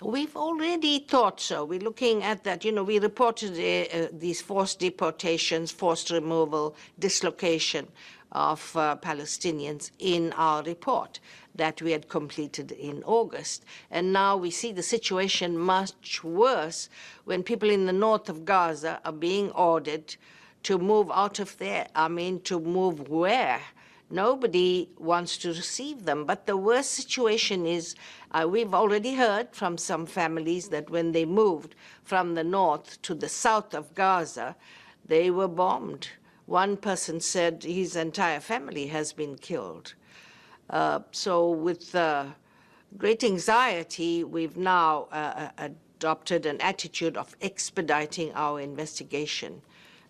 We've 0.00 0.36
already 0.36 1.00
thought 1.00 1.40
so. 1.40 1.64
We're 1.64 1.80
looking 1.80 2.22
at 2.22 2.44
that. 2.44 2.64
You 2.64 2.70
know, 2.70 2.84
we 2.84 3.00
reported 3.00 3.52
uh, 3.58 3.96
uh, 3.96 4.08
these 4.12 4.40
forced 4.40 4.78
deportations, 4.78 5.72
forced 5.72 6.10
removal, 6.10 6.76
dislocation 7.00 7.88
of 8.32 8.76
uh, 8.76 8.96
Palestinians 8.96 9.90
in 9.98 10.32
our 10.34 10.62
report 10.62 11.20
that 11.54 11.82
we 11.82 11.92
had 11.92 12.08
completed 12.08 12.72
in 12.72 13.02
August. 13.04 13.64
And 13.90 14.12
now 14.12 14.36
we 14.36 14.50
see 14.50 14.72
the 14.72 14.82
situation 14.82 15.58
much 15.58 16.22
worse 16.22 16.88
when 17.24 17.42
people 17.42 17.70
in 17.70 17.86
the 17.86 17.92
north 17.92 18.28
of 18.28 18.44
Gaza 18.44 19.00
are 19.04 19.12
being 19.12 19.50
ordered 19.52 20.16
to 20.64 20.78
move 20.78 21.10
out 21.12 21.38
of 21.38 21.56
there. 21.58 21.88
I 21.94 22.08
mean, 22.08 22.40
to 22.42 22.60
move 22.60 23.08
where? 23.08 23.60
Nobody 24.10 24.88
wants 24.96 25.36
to 25.38 25.48
receive 25.48 26.04
them. 26.04 26.24
But 26.24 26.46
the 26.46 26.56
worst 26.56 26.92
situation 26.92 27.66
is 27.66 27.94
uh, 28.30 28.46
we've 28.48 28.72
already 28.72 29.14
heard 29.14 29.48
from 29.52 29.76
some 29.76 30.06
families 30.06 30.68
that 30.68 30.88
when 30.88 31.12
they 31.12 31.26
moved 31.26 31.74
from 32.04 32.34
the 32.34 32.44
north 32.44 33.00
to 33.02 33.14
the 33.14 33.28
south 33.28 33.74
of 33.74 33.94
Gaza, 33.94 34.56
they 35.04 35.30
were 35.30 35.48
bombed. 35.48 36.08
One 36.48 36.78
person 36.78 37.20
said 37.20 37.62
his 37.62 37.94
entire 37.94 38.40
family 38.40 38.86
has 38.86 39.12
been 39.12 39.36
killed. 39.36 39.92
Uh, 40.70 41.00
so, 41.12 41.50
with 41.50 41.94
uh, 41.94 42.24
great 42.96 43.22
anxiety, 43.22 44.24
we've 44.24 44.56
now 44.56 45.08
uh, 45.12 45.50
uh 45.58 45.68
adopted 45.98 46.46
an 46.46 46.58
attitude 46.62 47.18
of 47.18 47.36
expediting 47.42 48.32
our 48.34 48.60
investigation 48.60 49.60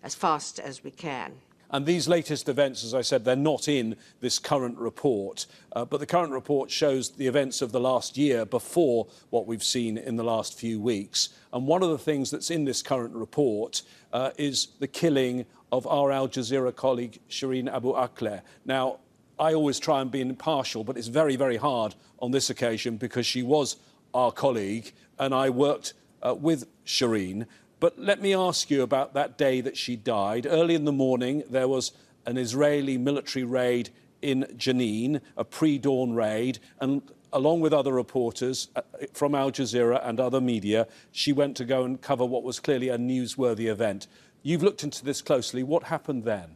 as 0.01 0.15
fast 0.15 0.59
as 0.59 0.81
we 0.81 0.91
can. 0.91 1.33
And 1.71 1.85
these 1.85 2.07
latest 2.07 2.47
events, 2.47 2.85
as 2.85 2.93
I 2.93 3.01
said, 3.01 3.25
they're 3.25 3.35
not 3.35 3.67
in 3.67 3.97
this 4.21 4.39
current 4.39 4.77
report. 4.77 5.45
Uh, 5.75 5.83
but 5.83 5.99
the 5.99 6.05
current 6.05 6.31
report 6.31 6.71
shows 6.71 7.09
the 7.09 7.27
events 7.27 7.61
of 7.61 7.71
the 7.71 7.79
last 7.81 8.17
year 8.17 8.45
before 8.45 9.07
what 9.29 9.45
we've 9.45 9.63
seen 9.63 9.97
in 9.97 10.15
the 10.15 10.23
last 10.23 10.57
few 10.57 10.79
weeks. 10.79 11.29
And 11.51 11.67
one 11.67 11.83
of 11.83 11.89
the 11.89 11.97
things 11.97 12.31
that's 12.31 12.49
in 12.49 12.63
this 12.63 12.81
current 12.81 13.13
report 13.13 13.81
uh, 14.13 14.31
is 14.37 14.69
the 14.79 14.87
killing 14.87 15.45
of 15.71 15.85
our 15.87 16.11
Al 16.11 16.27
Jazeera 16.27 16.75
colleague, 16.75 17.19
Shireen 17.29 17.71
Abu 17.71 17.93
Akleh. 17.93 18.41
Now, 18.65 18.99
I 19.39 19.53
always 19.53 19.79
try 19.79 20.01
and 20.01 20.11
be 20.11 20.21
impartial, 20.21 20.83
but 20.83 20.97
it's 20.97 21.07
very, 21.07 21.35
very 21.35 21.57
hard 21.57 21.95
on 22.19 22.31
this 22.31 22.49
occasion 22.49 22.97
because 22.97 23.25
she 23.25 23.41
was 23.41 23.77
our 24.13 24.31
colleague 24.31 24.91
and 25.17 25.33
I 25.33 25.49
worked 25.49 25.93
uh, 26.21 26.35
with 26.35 26.65
Shireen. 26.85 27.45
But 27.79 27.97
let 27.97 28.21
me 28.21 28.33
ask 28.35 28.69
you 28.69 28.81
about 28.81 29.13
that 29.13 29.37
day 29.37 29.61
that 29.61 29.77
she 29.77 29.95
died. 29.95 30.45
Early 30.49 30.75
in 30.75 30.85
the 30.85 30.91
morning, 30.91 31.43
there 31.49 31.67
was 31.67 31.93
an 32.25 32.37
Israeli 32.37 32.97
military 32.97 33.45
raid 33.45 33.89
in 34.21 34.43
Jenin, 34.57 35.21
a 35.37 35.45
pre-dawn 35.45 36.13
raid, 36.13 36.59
and 36.81 37.01
along 37.31 37.61
with 37.61 37.73
other 37.73 37.93
reporters 37.93 38.67
uh, 38.75 38.81
from 39.13 39.35
Al 39.35 39.51
Jazeera 39.51 40.05
and 40.07 40.19
other 40.19 40.41
media, 40.41 40.87
she 41.11 41.31
went 41.31 41.55
to 41.57 41.65
go 41.65 41.83
and 41.83 42.01
cover 42.01 42.25
what 42.25 42.43
was 42.43 42.59
clearly 42.59 42.89
a 42.89 42.97
newsworthy 42.97 43.69
event. 43.69 44.07
You've 44.41 44.63
looked 44.63 44.83
into 44.83 45.03
this 45.03 45.21
closely. 45.21 45.63
What 45.63 45.83
happened 45.83 46.23
then? 46.23 46.55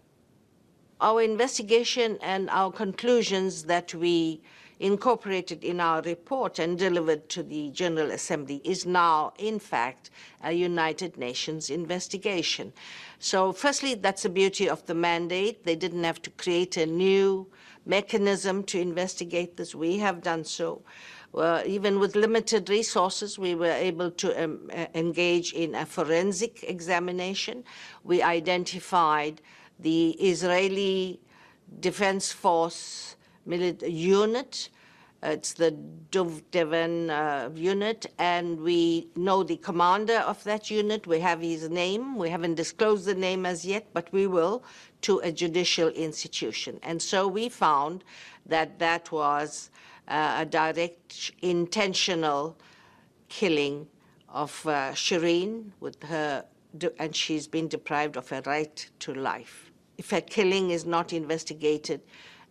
Our 1.01 1.21
investigation 1.21 2.17
and 2.21 2.49
our 2.49 2.71
conclusions 2.71 3.63
that 3.63 3.93
we 3.93 4.41
incorporated 4.79 5.63
in 5.63 5.79
our 5.79 6.01
report 6.01 6.59
and 6.59 6.77
delivered 6.77 7.29
to 7.29 7.43
the 7.43 7.69
General 7.71 8.11
Assembly 8.11 8.61
is 8.63 8.85
now, 8.85 9.33
in 9.37 9.59
fact, 9.59 10.09
a 10.43 10.51
United 10.51 11.17
Nations 11.17 11.69
investigation. 11.69 12.73
So, 13.19 13.51
firstly, 13.51 13.95
that's 13.95 14.23
the 14.23 14.29
beauty 14.29 14.69
of 14.69 14.85
the 14.85 14.95
mandate. 14.95 15.65
They 15.65 15.75
didn't 15.75 16.03
have 16.03 16.21
to 16.23 16.29
create 16.31 16.77
a 16.77 16.85
new 16.85 17.47
mechanism 17.85 18.63
to 18.63 18.79
investigate 18.79 19.57
this. 19.57 19.75
We 19.75 19.97
have 19.97 20.21
done 20.21 20.45
so. 20.45 20.81
Even 21.65 21.99
with 21.99 22.15
limited 22.15 22.69
resources, 22.69 23.39
we 23.39 23.55
were 23.55 23.65
able 23.71 24.11
to 24.11 24.43
um, 24.43 24.69
engage 24.93 25.53
in 25.53 25.75
a 25.75 25.85
forensic 25.85 26.63
examination. 26.63 27.63
We 28.03 28.21
identified 28.21 29.41
the 29.79 30.11
Israeli 30.11 31.19
Defense 31.79 32.31
Force 32.31 33.15
unit 33.45 34.69
it's 35.25 35.53
the 35.53 35.71
Duvdevan 36.11 37.09
uh, 37.09 37.49
unit, 37.55 38.07
and 38.19 38.59
we 38.59 39.07
know 39.15 39.41
the 39.41 39.55
commander 39.55 40.17
of 40.17 40.43
that 40.43 40.69
unit. 40.69 41.07
We 41.07 41.21
have 41.21 41.39
his 41.39 41.69
name. 41.69 42.17
We 42.17 42.29
haven't 42.29 42.55
disclosed 42.55 43.05
the 43.05 43.15
name 43.15 43.45
as 43.45 43.65
yet, 43.65 43.87
but 43.93 44.11
we 44.11 44.27
will 44.27 44.65
to 45.03 45.19
a 45.19 45.31
judicial 45.31 45.87
institution. 45.89 46.77
And 46.83 47.01
so 47.01 47.25
we 47.29 47.47
found 47.47 48.03
that 48.47 48.79
that 48.79 49.13
was 49.13 49.69
uh, 50.07 50.37
a 50.39 50.45
direct, 50.45 51.31
intentional 51.41 52.57
killing 53.29 53.87
of 54.29 54.65
uh, 54.65 54.91
Shireen 54.91 55.71
with 55.79 56.01
her, 56.03 56.45
and 56.99 57.15
she's 57.15 57.47
been 57.47 57.67
deprived 57.67 58.17
of 58.17 58.29
her 58.29 58.41
right 58.45 58.89
to 58.99 59.13
life. 59.13 59.71
If 59.97 60.09
her 60.09 60.21
killing 60.21 60.71
is 60.71 60.85
not 60.85 61.13
investigated 61.13 62.01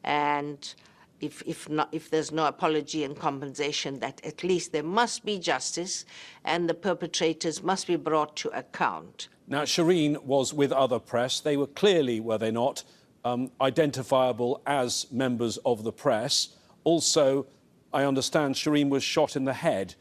and 0.04 0.74
if, 1.20 1.42
if, 1.46 1.68
not, 1.68 1.88
if 1.92 2.10
there's 2.10 2.32
no 2.32 2.46
apology 2.46 3.04
and 3.04 3.16
compensation, 3.16 4.00
that 4.00 4.24
at 4.24 4.42
least 4.42 4.72
there 4.72 4.82
must 4.82 5.24
be 5.24 5.38
justice 5.38 6.04
and 6.44 6.68
the 6.68 6.74
perpetrators 6.74 7.62
must 7.62 7.86
be 7.86 7.96
brought 7.96 8.36
to 8.36 8.48
account. 8.50 9.28
Now, 9.46 9.62
Shireen 9.62 10.22
was 10.24 10.52
with 10.52 10.72
other 10.72 10.98
press. 10.98 11.40
They 11.40 11.56
were 11.56 11.66
clearly, 11.68 12.20
were 12.20 12.38
they 12.38 12.50
not, 12.50 12.82
um, 13.24 13.52
identifiable 13.60 14.62
as 14.66 15.06
members 15.12 15.58
of 15.58 15.84
the 15.84 15.92
press. 15.92 16.48
Also, 16.84 17.46
I 17.92 18.04
understand 18.04 18.54
Shireen 18.54 18.88
was 18.88 19.02
shot 19.02 19.36
in 19.36 19.44
the 19.44 19.52
head. 19.52 19.94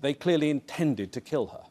They 0.00 0.14
clearly 0.14 0.50
intended 0.50 1.12
to 1.12 1.20
kill 1.20 1.46
her. 1.48 1.62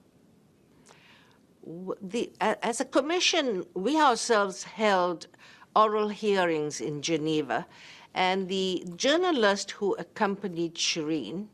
The, 2.01 2.31
as 2.39 2.81
a 2.81 2.85
commission, 2.85 3.65
we 3.73 3.99
ourselves 3.99 4.63
held 4.63 5.27
oral 5.75 6.09
hearings 6.09 6.81
in 6.81 7.01
Geneva 7.01 7.65
and 8.13 8.47
the 8.47 8.85
journalist 8.95 9.71
who 9.71 9.95
accompanied 9.95 10.75
Shireen, 10.75 11.47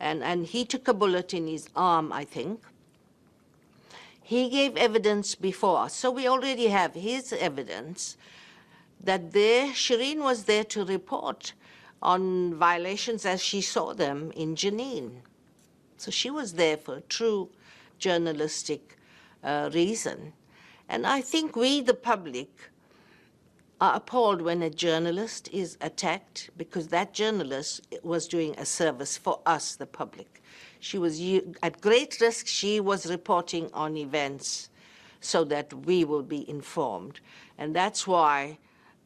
and, 0.00 0.22
and 0.22 0.44
he 0.46 0.64
took 0.64 0.86
a 0.88 0.94
bullet 0.94 1.32
in 1.32 1.46
his 1.46 1.68
arm, 1.74 2.12
I 2.12 2.24
think, 2.24 2.60
he 4.22 4.50
gave 4.50 4.76
evidence 4.76 5.34
before 5.34 5.78
us. 5.78 5.94
So 5.94 6.10
we 6.10 6.28
already 6.28 6.66
have 6.66 6.92
his 6.94 7.32
evidence 7.32 8.18
that 9.02 9.32
there, 9.32 9.68
Shireen 9.68 10.18
was 10.18 10.44
there 10.44 10.64
to 10.64 10.84
report 10.84 11.54
on 12.02 12.54
violations 12.54 13.24
as 13.24 13.42
she 13.42 13.60
saw 13.60 13.92
them 13.92 14.32
in 14.36 14.54
Jenin. 14.54 15.22
So 15.96 16.10
she 16.10 16.30
was 16.30 16.54
there 16.54 16.76
for 16.76 16.96
a 16.96 17.00
true 17.02 17.50
journalistic 17.98 18.96
uh, 19.42 19.70
reason. 19.72 20.32
And 20.88 21.06
I 21.06 21.20
think 21.20 21.56
we, 21.56 21.80
the 21.80 21.94
public, 21.94 22.70
are 23.80 23.96
appalled 23.96 24.42
when 24.42 24.62
a 24.62 24.70
journalist 24.70 25.48
is 25.52 25.76
attacked 25.80 26.50
because 26.56 26.88
that 26.88 27.12
journalist 27.12 27.86
was 28.02 28.26
doing 28.26 28.54
a 28.58 28.66
service 28.66 29.16
for 29.16 29.40
us, 29.46 29.76
the 29.76 29.86
public. 29.86 30.42
She 30.80 30.98
was 30.98 31.20
at 31.62 31.80
great 31.80 32.20
risk. 32.20 32.46
She 32.46 32.80
was 32.80 33.06
reporting 33.06 33.70
on 33.72 33.96
events 33.96 34.70
so 35.20 35.44
that 35.44 35.72
we 35.72 36.04
will 36.04 36.22
be 36.22 36.48
informed. 36.48 37.20
And 37.56 37.74
that's 37.74 38.06
why 38.06 38.58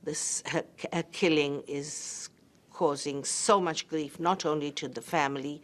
this 0.05 0.43
her, 0.47 0.65
her 0.93 1.05
killing 1.05 1.63
is 1.67 2.31
causing 2.73 3.25
so 3.25 3.61
much 3.61 3.89
grief, 3.89 4.19
not 4.19 4.45
only 4.45 4.71
to 4.73 4.89
the 4.89 5.01
family, 5.01 5.63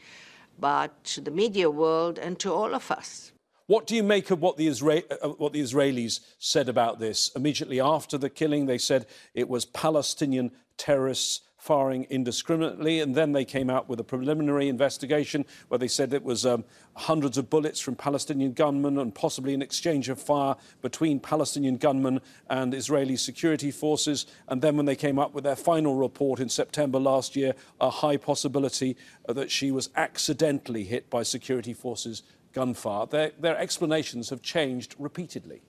but 0.59 1.05
to 1.05 1.21
the 1.21 1.31
media 1.31 1.71
world 1.71 2.19
and 2.19 2.39
to 2.41 2.53
all 2.53 2.75
of 2.75 2.91
us. 2.91 3.33
What 3.67 3.87
do 3.87 3.95
you 3.95 4.03
make 4.03 4.31
of 4.31 4.41
what 4.41 4.57
the, 4.57 4.67
Isra- 4.67 5.05
uh, 5.23 5.29
what 5.29 5.53
the 5.53 5.61
Israelis 5.61 6.21
said 6.39 6.69
about 6.69 7.01
this? 7.01 7.31
Immediately 7.37 7.81
after 7.81 8.17
the 8.17 8.31
killing, 8.31 8.65
they 8.65 8.79
said 8.79 9.07
it 9.35 9.49
was 9.49 9.67
Palestinian 9.67 10.53
terrorists 10.79 11.43
firing 11.59 12.07
indiscriminately. 12.09 13.01
And 13.01 13.15
then 13.15 13.33
they 13.33 13.45
came 13.45 13.69
out 13.69 13.89
with 13.89 14.01
a 14.01 14.05
preliminary 14.05 14.69
investigation 14.69 15.45
where 15.67 15.79
they 15.79 15.89
said 15.89 16.15
it 16.15 16.23
was 16.23 16.47
um, 16.47 16.65
hundreds 16.95 17.37
of 17.37 17.51
bullets 17.51 17.81
from 17.81 17.97
Palestinian 17.97 18.53
gunmen 18.53 18.97
and 18.99 19.15
possibly 19.15 19.53
an 19.55 19.61
exchange 19.61 20.09
of 20.09 20.21
fire 20.21 20.55
between 20.81 21.19
Palestinian 21.19 21.77
gunmen 21.77 22.21
and 22.49 22.73
Israeli 22.73 23.17
security 23.17 23.73
forces. 23.73 24.27
And 24.47 24.63
then 24.63 24.77
when 24.77 24.87
they 24.87 24.97
came 24.97 25.19
up 25.19 25.35
with 25.35 25.45
their 25.45 25.57
final 25.57 25.97
report 25.97 26.39
in 26.39 26.49
September 26.49 27.01
last 27.01 27.35
year, 27.35 27.55
a 27.81 27.91
high 27.91 28.17
possibility 28.17 28.97
that 29.27 29.51
she 29.51 29.73
was 29.73 29.91
accidentally 29.97 30.85
hit 30.85 31.11
by 31.11 31.25
security 31.25 31.75
forces 31.75 32.23
gunfire. 32.53 33.07
Their, 33.07 33.33
their 33.39 33.59
explanations 33.59 34.31
have 34.31 34.43
changed 34.43 34.95
repeatedly. 34.99 35.63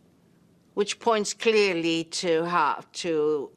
Which 0.75 0.99
points 0.99 1.33
clearly 1.33 2.05
to 2.05 2.45
how 2.45 2.83
to 2.93 3.49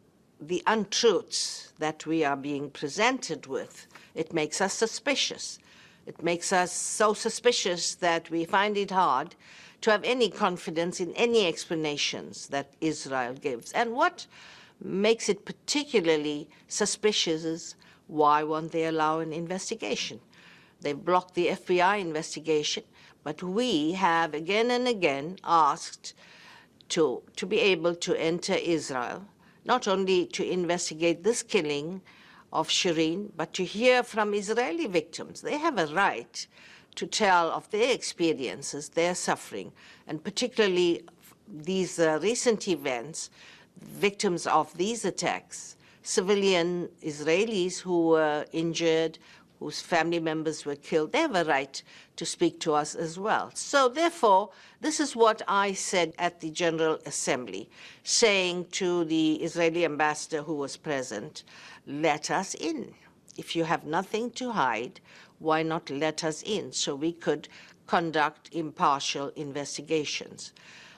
the 0.48 0.62
untruths 0.66 1.72
that 1.78 2.04
we 2.04 2.24
are 2.24 2.36
being 2.36 2.70
presented 2.70 3.46
with. 3.46 3.86
It 4.14 4.32
makes 4.32 4.60
us 4.60 4.72
suspicious. 4.72 5.58
It 6.04 6.22
makes 6.22 6.52
us 6.52 6.72
so 6.72 7.14
suspicious 7.14 7.94
that 7.96 8.28
we 8.28 8.44
find 8.44 8.76
it 8.76 8.90
hard 8.90 9.36
to 9.82 9.90
have 9.90 10.02
any 10.04 10.28
confidence 10.28 11.00
in 11.00 11.12
any 11.14 11.46
explanations 11.46 12.48
that 12.48 12.72
Israel 12.80 13.34
gives. 13.34 13.72
And 13.72 13.92
what 13.92 14.26
makes 14.82 15.28
it 15.28 15.44
particularly 15.44 16.48
suspicious 16.66 17.44
is 17.44 17.74
why 18.08 18.42
won't 18.42 18.72
they 18.72 18.86
allow 18.86 19.20
an 19.20 19.32
investigation? 19.32 20.20
They've 20.80 21.04
blocked 21.04 21.34
the 21.34 21.48
FBI 21.48 22.00
investigation, 22.00 22.82
but 23.22 23.42
we 23.42 23.92
have 23.92 24.34
again 24.34 24.72
and 24.72 24.88
again 24.88 25.38
asked 25.44 26.14
to, 26.90 27.22
to 27.36 27.46
be 27.46 27.60
able 27.60 27.94
to 27.94 28.20
enter 28.20 28.54
Israel 28.54 29.24
not 29.64 29.86
only 29.88 30.26
to 30.26 30.44
investigate 30.48 31.22
this 31.22 31.42
killing 31.42 32.02
of 32.52 32.68
Shireen, 32.68 33.30
but 33.36 33.52
to 33.54 33.64
hear 33.64 34.02
from 34.02 34.34
Israeli 34.34 34.86
victims. 34.86 35.40
They 35.40 35.58
have 35.58 35.78
a 35.78 35.86
right 35.86 36.46
to 36.96 37.06
tell 37.06 37.50
of 37.50 37.70
their 37.70 37.92
experiences, 37.92 38.90
their 38.90 39.14
suffering, 39.14 39.72
and 40.06 40.22
particularly 40.22 41.02
these 41.48 41.98
uh, 41.98 42.18
recent 42.22 42.68
events, 42.68 43.30
victims 43.80 44.46
of 44.46 44.76
these 44.76 45.04
attacks, 45.04 45.76
civilian 46.02 46.88
Israelis 47.02 47.80
who 47.80 48.08
were 48.08 48.44
injured, 48.52 49.18
whose 49.62 49.80
family 49.80 50.18
members 50.18 50.64
were 50.66 50.76
killed, 50.76 51.12
they 51.12 51.20
have 51.20 51.36
a 51.36 51.44
right 51.44 51.82
to 52.16 52.26
speak 52.26 52.58
to 52.60 52.74
us 52.74 52.94
as 52.94 53.18
well. 53.18 53.50
So 53.54 53.88
therefore, 53.88 54.50
this 54.80 54.98
is 54.98 55.14
what 55.14 55.40
I 55.46 55.72
said 55.72 56.12
at 56.18 56.40
the 56.40 56.50
General 56.50 56.98
Assembly, 57.06 57.70
saying 58.02 58.66
to 58.72 59.04
the 59.04 59.34
Israeli 59.36 59.84
ambassador 59.84 60.42
who 60.42 60.54
was 60.54 60.76
present, 60.76 61.44
let 61.86 62.30
us 62.30 62.54
in. 62.54 62.94
If 63.36 63.54
you 63.54 63.64
have 63.64 63.84
nothing 63.84 64.30
to 64.32 64.50
hide, 64.52 65.00
why 65.38 65.62
not 65.62 65.90
let 65.90 66.24
us 66.24 66.42
in 66.42 66.72
so 66.72 66.94
we 66.94 67.12
could 67.12 67.48
conduct 67.86 68.48
impartial 68.52 69.28
investigations? 69.36 70.52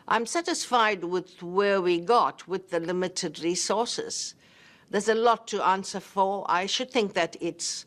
I'm 0.08 0.26
satisfied 0.26 1.04
with 1.04 1.42
where 1.42 1.80
we 1.80 2.00
got 2.00 2.48
with 2.48 2.70
the 2.70 2.80
limited 2.80 3.40
resources. 3.40 4.34
There's 4.90 5.08
a 5.08 5.14
lot 5.14 5.46
to 5.48 5.64
answer 5.64 6.00
for. 6.00 6.44
I 6.48 6.66
should 6.66 6.90
think 6.90 7.14
that 7.14 7.36
it's 7.40 7.86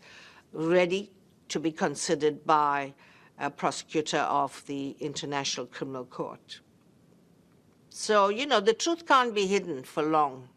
ready 0.54 1.12
to 1.50 1.60
be 1.60 1.72
considered 1.72 2.46
by 2.46 2.94
a 3.40 3.50
prosecutor 3.50 4.20
of 4.20 4.64
the 4.66 4.96
International 5.00 5.66
Criminal 5.66 6.06
Court. 6.06 6.62
So, 7.90 8.30
you 8.30 8.46
know, 8.46 8.60
the 8.60 8.74
truth 8.74 9.06
can't 9.08 9.34
be 9.34 9.48
hidden 9.48 9.84
for 9.84 10.04
long. 10.04 10.50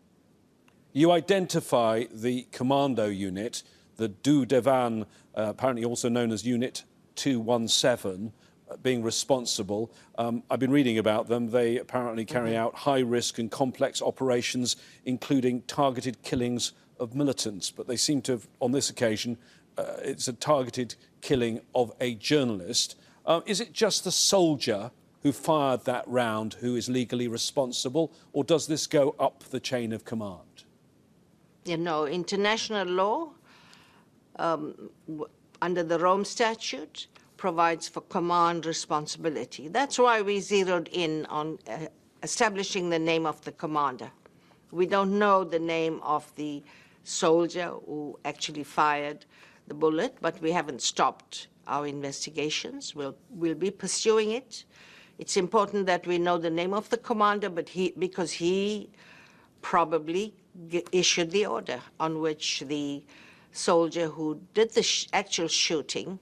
You 0.93 1.13
identify 1.13 2.05
the 2.13 2.47
commando 2.51 3.07
unit, 3.07 3.63
the 3.97 4.09
Duvdevan, 4.09 5.03
uh, 5.03 5.05
apparently 5.35 5.85
also 5.85 6.09
known 6.09 6.33
as 6.33 6.45
Unit 6.45 6.85
217, 7.15 8.33
uh, 8.69 8.76
being 8.79 9.03
responsible. 9.03 9.93
Um, 10.19 10.43
I've 10.50 10.59
been 10.59 10.73
reading 10.73 10.99
about 10.99 11.29
them. 11.29 11.50
They 11.50 11.79
apparently 11.79 12.25
carry 12.25 12.50
mm 12.50 12.57
-hmm. 12.57 12.67
out 12.67 12.75
high 12.75 13.05
risk 13.11 13.39
and 13.39 13.50
complex 13.50 14.03
operations, 14.03 14.76
including 15.05 15.63
targeted 15.67 16.23
killings 16.23 16.73
of 16.99 17.15
militants. 17.15 17.71
But 17.71 17.87
they 17.87 17.97
seem 17.97 18.21
to 18.23 18.33
have, 18.33 18.49
on 18.59 18.73
this 18.73 18.91
occasion, 18.91 19.39
it's 20.02 20.28
a 20.28 20.32
targeted 20.32 20.95
killing 21.21 21.60
of 21.75 21.93
a 22.00 22.14
journalist. 22.14 22.97
Uh, 23.26 23.40
is 23.47 23.60
it 23.60 23.73
just 23.73 24.04
the 24.04 24.12
soldier 24.12 24.90
who 25.23 25.32
fired 25.32 25.84
that 25.84 26.06
round 26.06 26.54
who 26.54 26.76
is 26.76 26.88
legally 26.88 27.28
responsible, 27.28 28.12
or 28.32 28.43
does 28.43 28.66
this 28.66 28.86
go 28.86 29.14
up 29.19 29.45
the 29.45 29.60
chain 29.60 29.93
of 29.93 30.04
command? 30.04 30.64
You 31.64 31.76
know, 31.76 32.06
international 32.06 32.86
law 32.86 33.30
um, 34.36 34.90
under 35.60 35.82
the 35.82 35.99
Rome 35.99 36.25
Statute 36.25 37.06
provides 37.36 37.88
for 37.88 38.00
command 38.02 38.66
responsibility. 38.66 39.69
That's 39.69 39.99
why 39.99 40.23
we 40.23 40.40
zeroed 40.40 40.88
in 40.93 41.26
on 41.26 41.58
uh, 41.69 41.86
establishing 42.23 42.90
the 42.90 42.99
name 42.99 43.26
of 43.26 43.43
the 43.45 43.52
commander. 43.52 44.10
We 44.71 44.86
don't 44.86 45.19
know 45.19 45.45
the 45.45 45.58
name 45.58 46.00
of 46.02 46.32
the 46.36 46.62
soldier 47.04 47.73
who 47.86 48.19
actually 48.25 48.64
fired 48.64 49.25
the 49.71 49.75
bullet, 49.75 50.17
but 50.21 50.35
we 50.43 50.50
haven't 50.50 50.83
stopped 50.83 51.47
our 51.69 51.87
investigations. 51.87 52.95
We'll, 52.97 53.17
we'll 53.30 53.54
be 53.69 53.71
pursuing 53.71 54.33
it. 54.33 54.65
It's 55.19 55.37
important 55.37 55.87
that 55.87 56.06
we 56.09 56.19
know 56.19 56.39
the 56.39 56.50
name 56.50 56.75
of 56.75 56.91
the 56.91 56.97
commander, 56.97 57.49
but 57.49 57.69
he, 57.69 57.95
because 57.97 58.33
he 58.33 58.91
probably 59.63 60.35
issued 60.91 61.30
the 61.30 61.47
order 61.47 61.80
on 62.00 62.21
which 62.21 62.65
the 62.67 63.04
soldier 63.52 64.09
who 64.09 64.41
did 64.54 64.73
the 64.73 64.83
sh 64.83 65.06
actual 65.13 65.49
shooting 65.49 66.19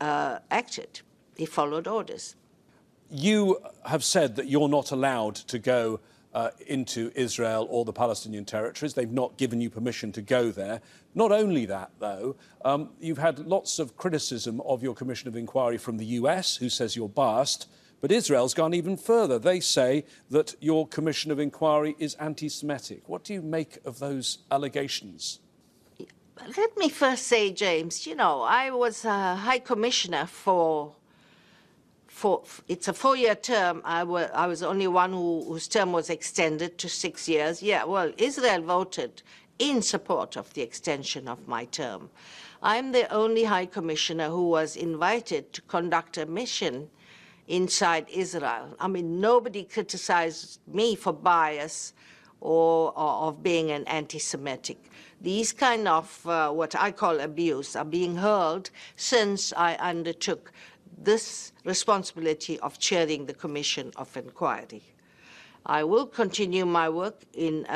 uh, 0.00 0.38
acted. 0.50 1.00
He 1.36 1.46
followed 1.46 1.86
orders. 1.86 2.34
You 3.10 3.58
have 3.84 4.02
said 4.02 4.34
that 4.36 4.48
you're 4.48 4.68
not 4.68 4.90
allowed 4.90 5.36
to 5.52 5.58
go 5.58 6.00
uh, 6.34 6.50
into 6.66 7.12
Israel 7.14 7.66
or 7.70 7.84
the 7.84 7.92
Palestinian 7.92 8.44
territories. 8.44 8.94
They've 8.94 9.10
not 9.10 9.36
given 9.36 9.60
you 9.60 9.70
permission 9.70 10.12
to 10.12 10.22
go 10.22 10.50
there. 10.50 10.80
Not 11.18 11.32
only 11.32 11.66
that, 11.66 11.90
though, 11.98 12.36
um, 12.64 12.90
you've 13.00 13.18
had 13.18 13.40
lots 13.40 13.80
of 13.80 13.96
criticism 13.96 14.60
of 14.60 14.84
your 14.84 14.94
Commission 14.94 15.26
of 15.26 15.34
Inquiry 15.34 15.76
from 15.76 15.96
the 15.96 16.04
US, 16.20 16.54
who 16.54 16.68
says 16.68 16.94
you're 16.94 17.08
biased. 17.08 17.66
But 18.00 18.12
Israel's 18.12 18.54
gone 18.54 18.72
even 18.72 18.96
further. 18.96 19.36
They 19.36 19.58
say 19.58 20.04
that 20.30 20.54
your 20.60 20.86
Commission 20.86 21.32
of 21.32 21.40
Inquiry 21.40 21.96
is 21.98 22.14
anti 22.20 22.48
Semitic. 22.48 23.08
What 23.08 23.24
do 23.24 23.34
you 23.34 23.42
make 23.42 23.78
of 23.84 23.98
those 23.98 24.38
allegations? 24.52 25.40
Let 26.56 26.76
me 26.76 26.88
first 26.88 27.24
say, 27.26 27.50
James, 27.50 28.06
you 28.06 28.14
know, 28.14 28.42
I 28.42 28.70
was 28.70 29.04
a 29.04 29.34
High 29.34 29.58
Commissioner 29.58 30.24
for 30.26 30.94
for, 32.06 32.42
it's 32.66 32.88
a 32.88 32.92
four-year 32.92 33.36
term. 33.36 33.80
I, 33.84 34.02
were, 34.02 34.28
I 34.34 34.46
was 34.48 34.62
only 34.64 34.88
one 34.88 35.12
who, 35.12 35.44
whose 35.44 35.68
term 35.68 35.92
was 35.92 36.10
extended 36.10 36.76
to 36.78 36.88
six 36.88 37.28
years. 37.28 37.62
Yeah, 37.62 37.84
well, 37.84 38.12
Israel 38.18 38.60
voted 38.62 39.22
in 39.58 39.82
support 39.82 40.36
of 40.36 40.52
the 40.54 40.62
extension 40.62 41.28
of 41.28 41.48
my 41.48 41.64
term. 41.66 42.10
I'm 42.62 42.92
the 42.92 43.12
only 43.12 43.44
High 43.44 43.66
Commissioner 43.66 44.28
who 44.28 44.48
was 44.48 44.76
invited 44.76 45.52
to 45.52 45.62
conduct 45.62 46.18
a 46.18 46.26
mission 46.26 46.90
inside 47.46 48.06
Israel. 48.10 48.76
I 48.78 48.88
mean, 48.88 49.20
nobody 49.20 49.64
criticized 49.64 50.60
me 50.66 50.94
for 50.94 51.12
bias 51.12 51.94
or, 52.40 52.92
or 52.96 53.28
of 53.28 53.42
being 53.42 53.70
an 53.70 53.84
anti-Semitic. 53.84 54.90
These 55.20 55.52
kind 55.52 55.88
of 55.88 56.26
uh, 56.26 56.50
what 56.50 56.76
I 56.76 56.92
call 56.92 57.20
abuse 57.20 57.74
are 57.74 57.84
being 57.84 58.16
hurled 58.16 58.70
since 58.96 59.52
I 59.56 59.74
undertook 59.76 60.52
this 60.96 61.52
responsibility 61.64 62.58
of 62.60 62.78
chairing 62.78 63.26
the 63.26 63.34
Commission 63.34 63.92
of 63.96 64.16
Inquiry. 64.16 64.82
I 65.66 65.84
will 65.84 66.06
continue 66.06 66.64
my 66.64 66.88
work 66.88 67.22
in, 67.34 67.66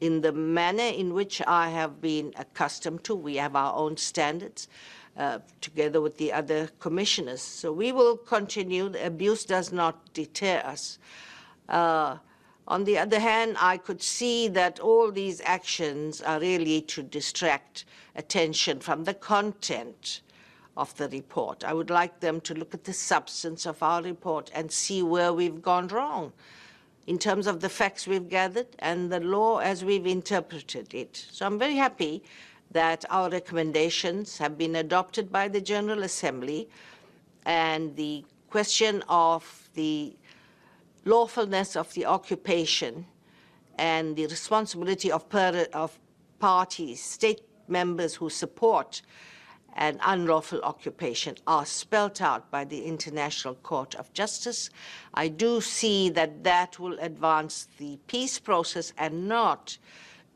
in 0.00 0.20
the 0.20 0.32
manner 0.32 0.82
in 0.82 1.14
which 1.14 1.42
I 1.46 1.70
have 1.70 2.00
been 2.00 2.32
accustomed 2.36 3.04
to. 3.04 3.14
We 3.14 3.36
have 3.36 3.56
our 3.56 3.74
own 3.74 3.96
standards 3.96 4.68
uh, 5.16 5.40
together 5.60 6.00
with 6.00 6.16
the 6.18 6.32
other 6.32 6.68
commissioners. 6.78 7.42
So 7.42 7.72
we 7.72 7.92
will 7.92 8.16
continue. 8.16 8.88
The 8.88 9.06
abuse 9.06 9.44
does 9.44 9.72
not 9.72 10.12
deter 10.12 10.62
us. 10.64 10.98
Uh, 11.68 12.18
on 12.68 12.84
the 12.84 12.98
other 12.98 13.18
hand, 13.18 13.56
I 13.58 13.78
could 13.78 14.02
see 14.02 14.46
that 14.48 14.78
all 14.78 15.10
these 15.10 15.40
actions 15.44 16.20
are 16.20 16.38
really 16.38 16.82
to 16.82 17.02
distract 17.02 17.86
attention 18.14 18.80
from 18.80 19.04
the 19.04 19.14
content 19.14 20.20
of 20.76 20.94
the 20.96 21.08
report. 21.08 21.64
I 21.64 21.72
would 21.72 21.90
like 21.90 22.20
them 22.20 22.40
to 22.42 22.54
look 22.54 22.74
at 22.74 22.84
the 22.84 22.92
substance 22.92 23.66
of 23.66 23.82
our 23.82 24.02
report 24.02 24.50
and 24.54 24.70
see 24.70 25.02
where 25.02 25.32
we've 25.32 25.60
gone 25.60 25.88
wrong 25.88 26.32
in 27.08 27.18
terms 27.18 27.46
of 27.46 27.60
the 27.60 27.70
facts 27.70 28.06
we've 28.06 28.28
gathered 28.28 28.66
and 28.80 29.10
the 29.10 29.18
law 29.18 29.56
as 29.60 29.82
we've 29.82 30.06
interpreted 30.06 30.92
it. 30.92 31.26
So 31.32 31.46
I'm 31.46 31.58
very 31.58 31.76
happy 31.76 32.22
that 32.70 33.06
our 33.08 33.30
recommendations 33.30 34.36
have 34.36 34.58
been 34.58 34.76
adopted 34.76 35.32
by 35.32 35.48
the 35.48 35.62
General 35.62 36.02
Assembly 36.02 36.68
and 37.46 37.96
the 37.96 38.26
question 38.50 39.02
of 39.08 39.70
the 39.72 40.14
lawfulness 41.06 41.76
of 41.76 41.90
the 41.94 42.04
occupation 42.04 43.06
and 43.78 44.14
the 44.14 44.26
responsibility 44.26 45.10
of, 45.10 45.24
of 45.72 45.98
parties, 46.38 47.02
state 47.02 47.40
members 47.68 48.16
who 48.16 48.28
support 48.28 49.00
an 49.78 50.00
unlawful 50.04 50.60
occupation 50.62 51.36
are 51.46 51.64
spelt 51.64 52.20
out 52.20 52.50
by 52.50 52.64
the 52.64 52.84
International 52.84 53.54
Court 53.54 53.94
of 53.94 54.12
Justice. 54.12 54.70
I 55.14 55.28
do 55.28 55.60
see 55.60 56.10
that 56.10 56.42
that 56.42 56.80
will 56.80 56.98
advance 56.98 57.68
the 57.78 57.98
peace 58.08 58.40
process 58.40 58.92
and 58.98 59.28
not 59.28 59.78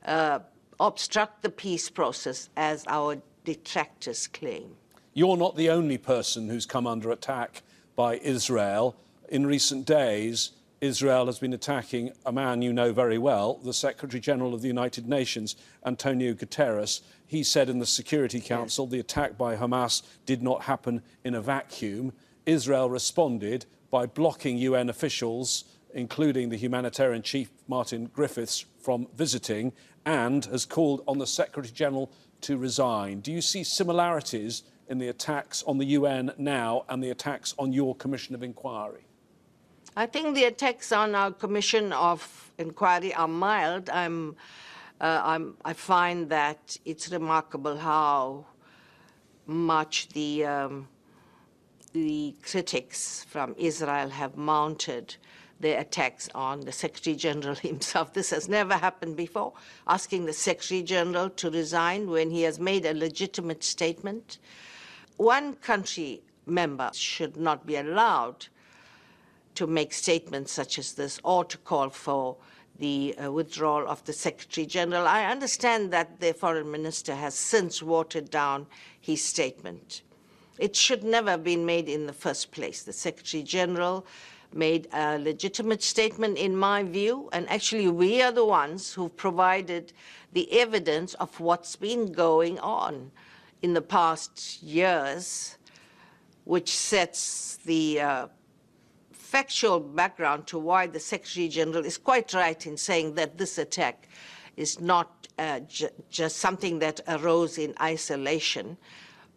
uh, 0.07 0.39
obstruct 0.79 1.43
the 1.43 1.51
peace 1.51 1.91
process 1.91 2.51
as 2.57 2.85
our 2.87 3.17
detractors 3.45 4.29
claim. 4.29 4.77
You're 5.13 5.37
not 5.37 5.57
the 5.57 5.71
only 5.71 5.99
person 5.99 6.49
who's 6.49 6.65
come 6.65 6.87
under 6.87 7.11
attack 7.11 7.63
by 7.97 8.19
Israel. 8.19 8.97
In 9.29 9.45
recent 9.45 9.87
days, 9.87 10.53
Israel 10.83 11.27
has 11.27 11.39
been 11.39 11.53
attacking 11.53 12.11
a 12.27 12.33
man 12.33 12.61
you 12.61 12.73
know 12.73 12.93
very 12.93 13.17
well, 13.17 13.61
the 13.63 13.73
Secretary 13.73 14.21
General 14.21 14.53
of 14.53 14.63
the 14.63 14.67
United 14.69 15.09
Nations, 15.09 15.55
Antonio 15.87 16.35
Guterres. 16.35 17.03
He 17.25 17.45
said 17.45 17.69
in 17.69 17.79
the 17.79 17.87
Security 17.87 18.41
Council 18.41 18.89
the 18.89 18.99
attack 18.99 19.39
by 19.39 19.55
Hamas 19.55 20.03
did 20.27 20.43
not 20.43 20.63
happen 20.63 21.01
in 21.23 21.37
a 21.37 21.41
vacuum. 21.41 22.13
Israel 22.47 22.91
responded 22.91 23.65
by 23.93 24.07
blocking 24.07 24.59
UN 24.59 24.89
officials, 24.89 25.67
including 25.95 26.49
the 26.49 26.57
humanitarian 26.57 27.23
chief 27.23 27.53
Martin 27.69 28.07
Griffiths, 28.07 28.65
from 28.81 29.07
visiting 29.15 29.73
and 30.05 30.47
has 30.47 30.67
called 30.67 31.05
on 31.07 31.19
the 31.19 31.29
Secretary 31.29 31.73
General 31.73 32.11
to 32.41 32.57
resign. 32.57 33.21
Do 33.21 33.31
you 33.31 33.41
see 33.41 33.63
similarities 33.63 34.65
in 34.89 34.99
the 34.99 35.07
attacks 35.07 35.63
on 35.63 35.79
the 35.79 35.87
UN 35.87 36.33
now 36.39 36.85
and 36.89 37.01
the 37.01 37.11
attacks 37.11 37.55
on 37.57 37.73
your 37.73 37.95
Commission 37.95 38.35
of 38.35 38.43
Inquiry? 38.43 39.07
I 39.95 40.07
think 40.07 40.35
the 40.35 40.45
attacks 40.45 40.91
on 40.91 41.15
our 41.15 41.31
Commission 41.31 41.93
of 41.93 42.51
Inquiry 42.57 43.13
are 43.13 43.29
mild. 43.29 43.91
I'm, 43.91 44.37
uh, 44.99 45.21
I'm, 45.23 45.55
i 45.67 45.75
find 45.75 46.31
that 46.31 46.79
it's 46.87 47.13
remarkable 47.13 47.77
how 47.77 48.47
much 49.47 50.09
the, 50.15 50.47
um, 50.47 50.89
the 51.93 52.35
critics 52.43 53.27
from 53.29 53.55
Israel 53.59 54.09
have 54.09 54.35
mounted 54.35 55.17
their 55.61 55.81
attacks 55.81 56.31
on 56.35 56.61
the 56.61 56.73
Secretary 56.73 57.15
General 57.15 57.55
himself. 57.71 58.15
This 58.15 58.31
has 58.31 58.49
never 58.49 58.75
happened 58.75 59.19
before, 59.19 59.53
asking 59.87 60.25
the 60.25 60.33
Secretary 60.33 60.83
General 60.83 61.29
to 61.29 61.51
resign 61.51 62.09
when 62.09 62.31
he 62.31 62.43
has 62.43 62.59
made 62.59 62.87
a 62.87 62.95
legitimate 62.95 63.63
statement. 63.63 64.39
One 65.19 65.55
country 65.57 66.23
member 66.47 66.91
should 66.95 67.37
not 67.37 67.67
be 67.67 67.77
allowed 67.77 68.47
to 69.55 69.67
make 69.67 69.93
statements 69.93 70.53
such 70.53 70.79
as 70.79 70.93
this 70.93 71.21
or 71.25 71.45
to 71.45 71.59
call 71.59 71.91
for 71.91 72.37
the 72.79 73.15
uh, 73.23 73.31
withdrawal 73.31 73.87
of 73.87 74.03
the 74.05 74.13
Secretary 74.13 74.67
General. 74.67 75.07
I 75.07 75.27
understand 75.27 75.93
that 75.93 76.21
the 76.21 76.33
Foreign 76.33 76.71
Minister 76.71 77.15
has 77.15 77.35
since 77.35 77.83
watered 77.83 78.31
down 78.31 78.67
his 79.01 79.23
statement. 79.23 80.03
It 80.59 80.75
should 80.75 81.05
never 81.05 81.31
have 81.31 81.45
been 81.45 81.67
made 81.67 81.89
in 81.89 82.07
the 82.07 82.13
first 82.13 82.51
place. 82.51 82.83
The 82.83 82.93
Secretary 82.93 83.43
General 83.43 84.07
made 84.55 84.89
a 84.93 85.19
legitimate 85.19 85.83
statement, 85.83 86.39
in 86.39 86.57
my 86.57 86.83
view, 86.83 87.29
and 87.33 87.49
actually 87.49 87.89
we 87.89 88.21
are 88.23 88.33
the 88.33 88.45
ones 88.45 88.93
who've 88.93 89.17
provided 89.17 89.93
the 90.33 90.51
evidence 90.53 91.15
of 91.15 91.41
what's 91.41 91.77
been 91.77 92.13
going 92.13 92.59
on 92.59 93.11
in 93.63 93.75
the 93.75 93.83
past 93.83 94.63
years, 94.63 95.57
which 96.45 96.71
sets 96.71 97.59
the 97.65 98.01
uh, 98.01 98.27
factual 99.33 99.81
background 99.81 100.47
to 100.47 100.59
why 100.59 100.87
the 100.87 101.01
Secretary 101.01 101.49
General 101.49 101.87
is 101.87 101.97
quite 101.97 102.35
right 102.35 102.67
in 102.67 102.77
saying 102.77 103.15
that 103.15 103.39
this 103.39 103.57
attack 103.57 104.07
is 104.59 104.79
not 104.79 105.27
uh, 105.39 105.61
ju 105.61 105.89
just 106.11 106.37
something 106.37 106.81
that 106.81 107.01
arose 107.09 107.57
in 107.57 107.73
isolation, 107.81 108.77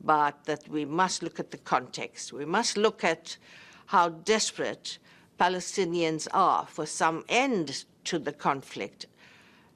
but 0.04 0.36
that 0.44 0.68
we 0.68 0.84
must 0.84 1.24
look 1.24 1.40
at 1.40 1.52
the 1.52 1.64
context. 1.74 2.34
We 2.34 2.44
must 2.44 2.76
look 2.76 3.06
at 3.06 3.38
how 3.86 4.10
desperate 4.10 4.98
Palestinians 5.40 6.28
are 6.34 6.68
for 6.68 6.86
some 6.86 7.24
end 7.30 7.86
to 8.04 8.20
the 8.20 8.34
conflict 8.34 9.06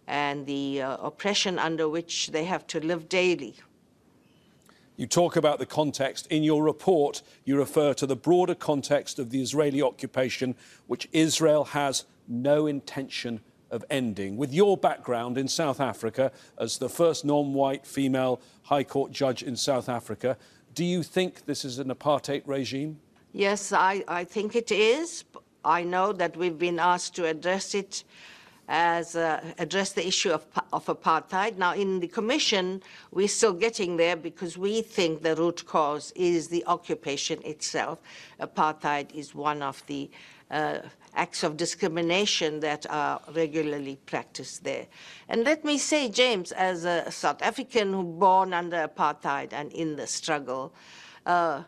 and 0.06 0.46
the 0.46 0.82
uh, 0.82 0.98
oppression 0.98 1.58
under 1.58 1.88
which 1.88 2.32
they 2.36 2.44
have 2.44 2.68
to 2.68 2.80
live 2.82 3.08
daily. 3.08 3.56
You 5.00 5.08
talk 5.08 5.38
about 5.38 5.60
the 5.60 5.66
context. 5.66 6.28
In 6.28 6.44
your 6.44 6.62
report, 6.62 7.22
you 7.46 7.58
refer 7.58 7.94
to 7.94 8.06
the 8.06 8.18
broader 8.18 8.54
context 8.54 9.18
of 9.18 9.30
the 9.30 9.42
Israeli 9.42 9.82
occupation, 9.82 10.56
which 10.88 11.08
Israel 11.14 11.64
has 11.64 12.04
no 12.28 12.68
intention 12.68 13.40
of 13.72 13.86
ending. 13.90 14.36
With 14.36 14.54
your 14.54 14.76
background 14.76 15.38
in 15.38 15.48
South 15.48 15.80
Africa 15.80 16.34
as 16.58 16.80
the 16.80 16.90
first 16.90 17.24
non 17.24 17.54
white 17.54 17.88
female 17.88 18.42
High 18.64 18.84
Court 18.84 19.14
judge 19.14 19.42
in 19.42 19.56
South 19.56 19.88
Africa, 19.88 20.36
do 20.76 20.84
you 20.84 21.02
think 21.02 21.46
this 21.46 21.64
is 21.64 21.80
an 21.80 21.88
apartheid 21.88 22.42
regime? 22.46 23.00
Yes, 23.32 23.72
I, 23.72 24.04
I 24.06 24.26
think 24.26 24.54
it 24.54 24.70
is. 24.70 25.24
I 25.64 25.86
know 25.86 26.12
that 26.12 26.36
we've 26.36 26.60
been 26.60 26.78
asked 26.78 27.16
to 27.16 27.26
address 27.26 27.74
it 27.74 28.04
as 28.70 29.16
uh, 29.16 29.44
address 29.58 29.94
the 29.94 30.08
issue 30.08 30.30
of, 30.30 30.46
of 30.72 30.86
apartheid. 30.86 31.58
Now, 31.58 31.74
in 31.74 32.00
the 32.00 32.08
Commission, 32.08 32.84
we're 33.12 33.28
still 33.28 33.54
getting 33.54 33.98
there 33.98 34.16
because 34.16 34.58
we 34.58 34.84
think 34.84 35.24
the 35.24 35.36
root 35.36 35.66
cause 35.66 36.14
is 36.16 36.48
the 36.48 36.64
occupation 36.68 37.42
itself. 37.44 38.00
Apartheid 38.40 39.14
is 39.14 39.34
one 39.34 39.64
of 39.64 39.84
the 39.88 40.10
uh, 40.52 40.78
acts 41.16 41.44
of 41.44 41.58
discrimination 41.58 42.60
that 42.60 42.86
are 42.92 43.20
regularly 43.34 43.98
practiced 44.06 44.64
there. 44.64 44.86
And 45.28 45.44
let 45.44 45.66
me 45.66 45.80
say, 45.80 46.08
James, 46.08 46.52
as 46.52 46.86
a 46.86 47.10
South 47.12 47.42
African 47.42 47.92
who 47.92 48.04
born 48.04 48.54
under 48.54 48.88
apartheid 48.88 49.52
and 49.52 49.74
in 49.74 49.96
the 49.96 50.06
struggle, 50.06 50.74
uh, 51.26 51.64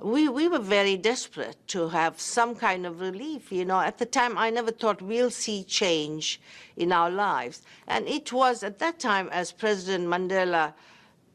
we, 0.00 0.28
we 0.28 0.48
were 0.48 0.58
very 0.58 0.96
desperate 0.96 1.56
to 1.68 1.88
have 1.88 2.20
some 2.20 2.54
kind 2.54 2.86
of 2.86 3.00
relief. 3.00 3.52
You 3.52 3.64
know, 3.64 3.80
at 3.80 3.98
the 3.98 4.06
time, 4.06 4.36
I 4.36 4.50
never 4.50 4.70
thought 4.70 5.02
we'll 5.02 5.30
see 5.30 5.64
change 5.64 6.40
in 6.76 6.92
our 6.92 7.10
lives. 7.10 7.62
And 7.86 8.06
it 8.08 8.32
was 8.32 8.62
at 8.62 8.78
that 8.80 8.98
time, 8.98 9.28
as 9.30 9.52
President 9.52 10.08
Mandela 10.08 10.74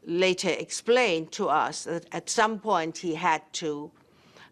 later 0.04 0.50
explained 0.50 1.32
to 1.32 1.48
us, 1.48 1.84
that 1.84 2.06
at 2.12 2.30
some 2.30 2.58
point 2.58 2.98
he 2.98 3.14
had 3.14 3.42
to, 3.54 3.90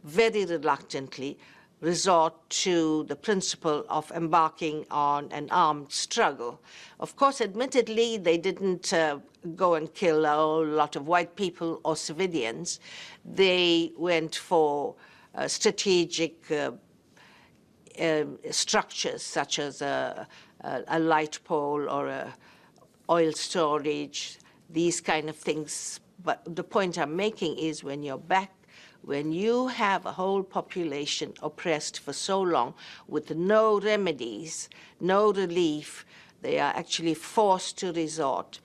very 0.05 0.45
reluctantly, 0.45 1.39
resort 1.81 2.35
to 2.49 3.05
the 3.05 3.17
principle 3.17 3.85
of 3.89 4.11
embarking 4.13 4.87
on 4.91 5.31
an 5.31 5.49
armed 5.51 5.93
struggle. 5.93 6.61
Of 7.01 7.17
course, 7.17 7.41
admittedly, 7.41 8.17
they 8.17 8.39
didn't 8.39 8.93
uh, 8.93 9.19
go 9.55 9.75
and 9.75 9.93
kill 9.93 10.25
a 10.25 10.31
whole 10.31 10.65
lot 10.65 10.97
of 10.97 11.07
white 11.07 11.37
people 11.37 11.81
or 11.85 11.97
civilians. 11.97 12.81
They 13.25 13.93
went 13.97 14.37
for 14.37 14.95
uh, 15.35 15.49
strategic 15.49 16.51
uh, 16.51 16.73
um, 18.01 18.39
structures 18.51 19.23
such 19.23 19.59
as 19.59 19.83
a, 19.83 20.27
a, 20.61 20.83
a, 20.89 20.99
light 20.99 21.39
pole 21.45 21.89
or 21.89 22.09
a 22.09 22.35
oil 23.11 23.33
storage, 23.33 24.39
these 24.71 25.01
kind 25.01 25.29
of 25.29 25.37
things. 25.37 26.01
But 26.25 26.43
the 26.57 26.65
point 26.65 26.99
I'm 26.99 27.15
making 27.15 27.59
is 27.59 27.85
when 27.85 28.03
you're 28.03 28.19
back 28.19 28.53
when 29.07 29.31
you 29.31 29.69
have 29.69 30.05
a 30.05 30.13
whole 30.13 30.43
population 30.43 31.33
oppressed 31.41 32.01
for 32.01 32.13
so 32.13 32.41
long 32.41 32.75
with 33.07 33.31
no 33.31 33.79
remedies, 33.79 34.69
no 34.99 35.33
relief, 35.33 36.05
they 36.43 36.59
are 36.59 36.75
actually 36.75 37.15
forced 37.15 37.79
to 37.79 37.93
resort 37.93 38.59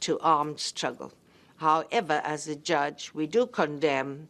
to 0.00 0.20
armed 0.20 0.60
struggle. 0.60 1.10
However, 1.56 2.20
as 2.22 2.46
a 2.46 2.54
judge, 2.54 3.12
we 3.14 3.26
do 3.26 3.46
condemn 3.46 4.28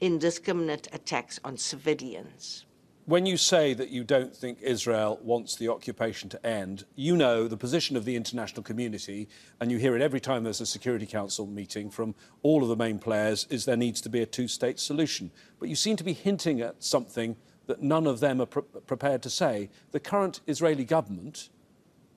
indiscriminate 0.00 0.88
attacks 0.92 1.38
on 1.44 1.56
civilians. 1.56 2.66
When 3.08 3.24
you 3.24 3.38
say 3.38 3.72
that 3.72 3.88
you 3.88 4.04
don't 4.04 4.36
think 4.36 4.60
Israel 4.60 5.18
wants 5.22 5.56
the 5.56 5.68
occupation 5.68 6.28
to 6.28 6.46
end, 6.46 6.84
you 6.94 7.16
know 7.16 7.48
the 7.48 7.56
position 7.56 7.96
of 7.96 8.04
the 8.04 8.14
international 8.16 8.62
community, 8.62 9.30
and 9.58 9.72
you 9.72 9.78
hear 9.78 9.96
it 9.96 10.02
every 10.02 10.20
time 10.20 10.44
there's 10.44 10.60
a 10.60 10.66
Security 10.66 11.06
Council 11.06 11.46
meeting 11.46 11.88
from 11.88 12.14
all 12.42 12.62
of 12.62 12.68
the 12.68 12.76
main 12.76 12.98
players, 12.98 13.46
is 13.48 13.64
there 13.64 13.78
needs 13.78 14.02
to 14.02 14.10
be 14.10 14.20
a 14.20 14.26
two-state 14.26 14.78
solution. 14.78 15.30
But 15.58 15.70
you 15.70 15.74
seem 15.74 15.96
to 15.96 16.04
be 16.04 16.12
hinting 16.12 16.60
at 16.60 16.84
something 16.84 17.36
that 17.66 17.82
none 17.82 18.06
of 18.06 18.20
them 18.20 18.42
are 18.42 18.46
pre 18.46 18.60
prepared 18.86 19.22
to 19.22 19.30
say. 19.30 19.70
The 19.92 20.00
current 20.00 20.40
Israeli 20.46 20.84
government 20.84 21.48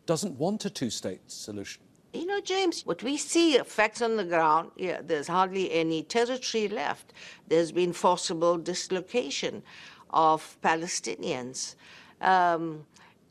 doesn't 0.05 0.37
want 0.37 0.65
a 0.65 0.69
two-state 0.69 1.31
solution. 1.31 1.83
You 2.13 2.25
know, 2.25 2.41
James, 2.41 2.85
what 2.85 3.01
we 3.01 3.15
see, 3.15 3.57
facts 3.59 4.01
on 4.01 4.17
the 4.17 4.25
ground, 4.25 4.71
yeah, 4.75 4.99
there's 5.01 5.29
hardly 5.29 5.71
any 5.71 6.03
territory 6.03 6.67
left. 6.67 7.13
There's 7.47 7.71
been 7.71 7.93
forcible 7.93 8.57
dislocation 8.57 9.63
of 10.11 10.57
Palestinians, 10.61 11.75
um, 12.21 12.85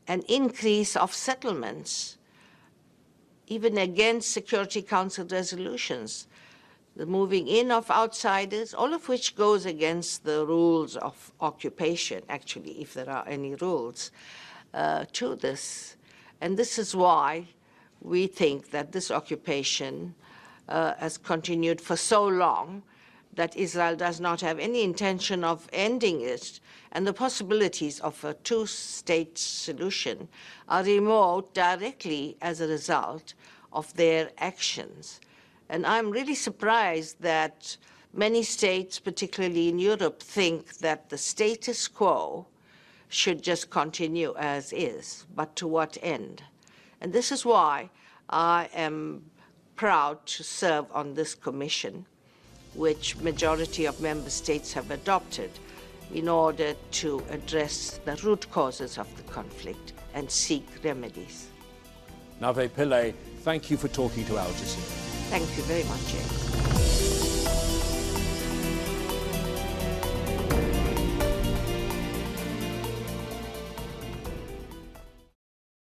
an 0.07 0.21
increase 0.27 0.95
of 0.95 1.13
settlements, 1.13 2.17
even 3.47 3.77
against 3.77 4.31
Security 4.31 4.81
Council 4.81 5.25
resolutions. 5.25 6.27
the 6.95 7.05
moving 7.05 7.47
in 7.47 7.71
of 7.71 7.89
outsiders, 7.89 8.73
all 8.73 8.93
of 8.93 9.07
which 9.07 9.35
goes 9.35 9.65
against 9.65 10.23
the 10.23 10.45
rules 10.45 10.97
of 10.97 11.31
occupation, 11.39 12.21
actually, 12.27 12.81
if 12.81 12.93
there 12.93 13.09
are 13.09 13.27
any 13.27 13.55
rules 13.55 14.11
uh, 14.73 15.05
to 15.13 15.35
this. 15.35 15.95
And 16.41 16.57
this 16.57 16.77
is 16.77 16.95
why 16.95 17.47
we 18.01 18.27
think 18.27 18.71
that 18.71 18.91
this 18.91 19.09
occupation 19.09 20.15
uh, 20.67 20.93
has 20.95 21.17
continued 21.17 21.79
for 21.79 21.95
so 21.95 22.25
long 22.25 22.83
that 23.33 23.55
Israel 23.55 23.95
does 23.95 24.19
not 24.19 24.41
have 24.41 24.59
any 24.59 24.83
intention 24.83 25.43
of 25.43 25.69
ending 25.71 26.21
it, 26.21 26.59
and 26.91 27.07
the 27.07 27.13
possibilities 27.13 27.99
of 28.01 28.23
a 28.23 28.33
two 28.33 28.65
state 28.65 29.37
solution 29.37 30.27
are 30.67 30.83
remote 30.83 31.53
directly 31.53 32.37
as 32.41 32.59
a 32.59 32.67
result 32.67 33.33
of 33.71 33.93
their 33.93 34.31
actions. 34.37 35.21
And 35.69 35.85
I'm 35.85 36.11
really 36.11 36.35
surprised 36.35 37.21
that 37.21 37.77
many 38.13 38.43
states, 38.43 38.99
particularly 38.99 39.69
in 39.69 39.79
Europe, 39.79 40.21
think 40.21 40.77
that 40.79 41.09
the 41.09 41.17
status 41.17 41.87
quo 41.87 42.45
should 43.07 43.41
just 43.41 43.69
continue 43.69 44.33
as 44.37 44.73
is, 44.73 45.25
but 45.35 45.55
to 45.57 45.67
what 45.67 45.97
end? 46.01 46.43
And 46.99 47.13
this 47.13 47.31
is 47.31 47.45
why 47.45 47.89
I 48.29 48.69
am 48.73 49.23
proud 49.75 50.25
to 50.25 50.43
serve 50.43 50.85
on 50.93 51.13
this 51.13 51.35
commission, 51.35 52.05
which 52.75 53.15
majority 53.17 53.85
of 53.85 53.99
member 54.01 54.29
states 54.29 54.73
have 54.73 54.91
adopted 54.91 55.49
in 56.13 56.27
order 56.27 56.73
to 56.91 57.23
address 57.29 57.99
the 58.05 58.15
root 58.17 58.49
causes 58.51 58.97
of 58.97 59.07
the 59.17 59.23
conflict 59.23 59.93
and 60.13 60.29
seek 60.29 60.67
remedies. 60.83 61.47
Navi 62.41 62.69
Pillay, 62.69 63.13
thank 63.43 63.69
you 63.69 63.77
for 63.77 63.87
talking 63.87 64.25
to 64.25 64.37
Al 64.37 64.49
Jazeera. 64.49 65.11
Thank 65.29 65.55
you 65.55 65.63
very 65.63 65.83
much, 65.83 66.05
James. 66.07 66.80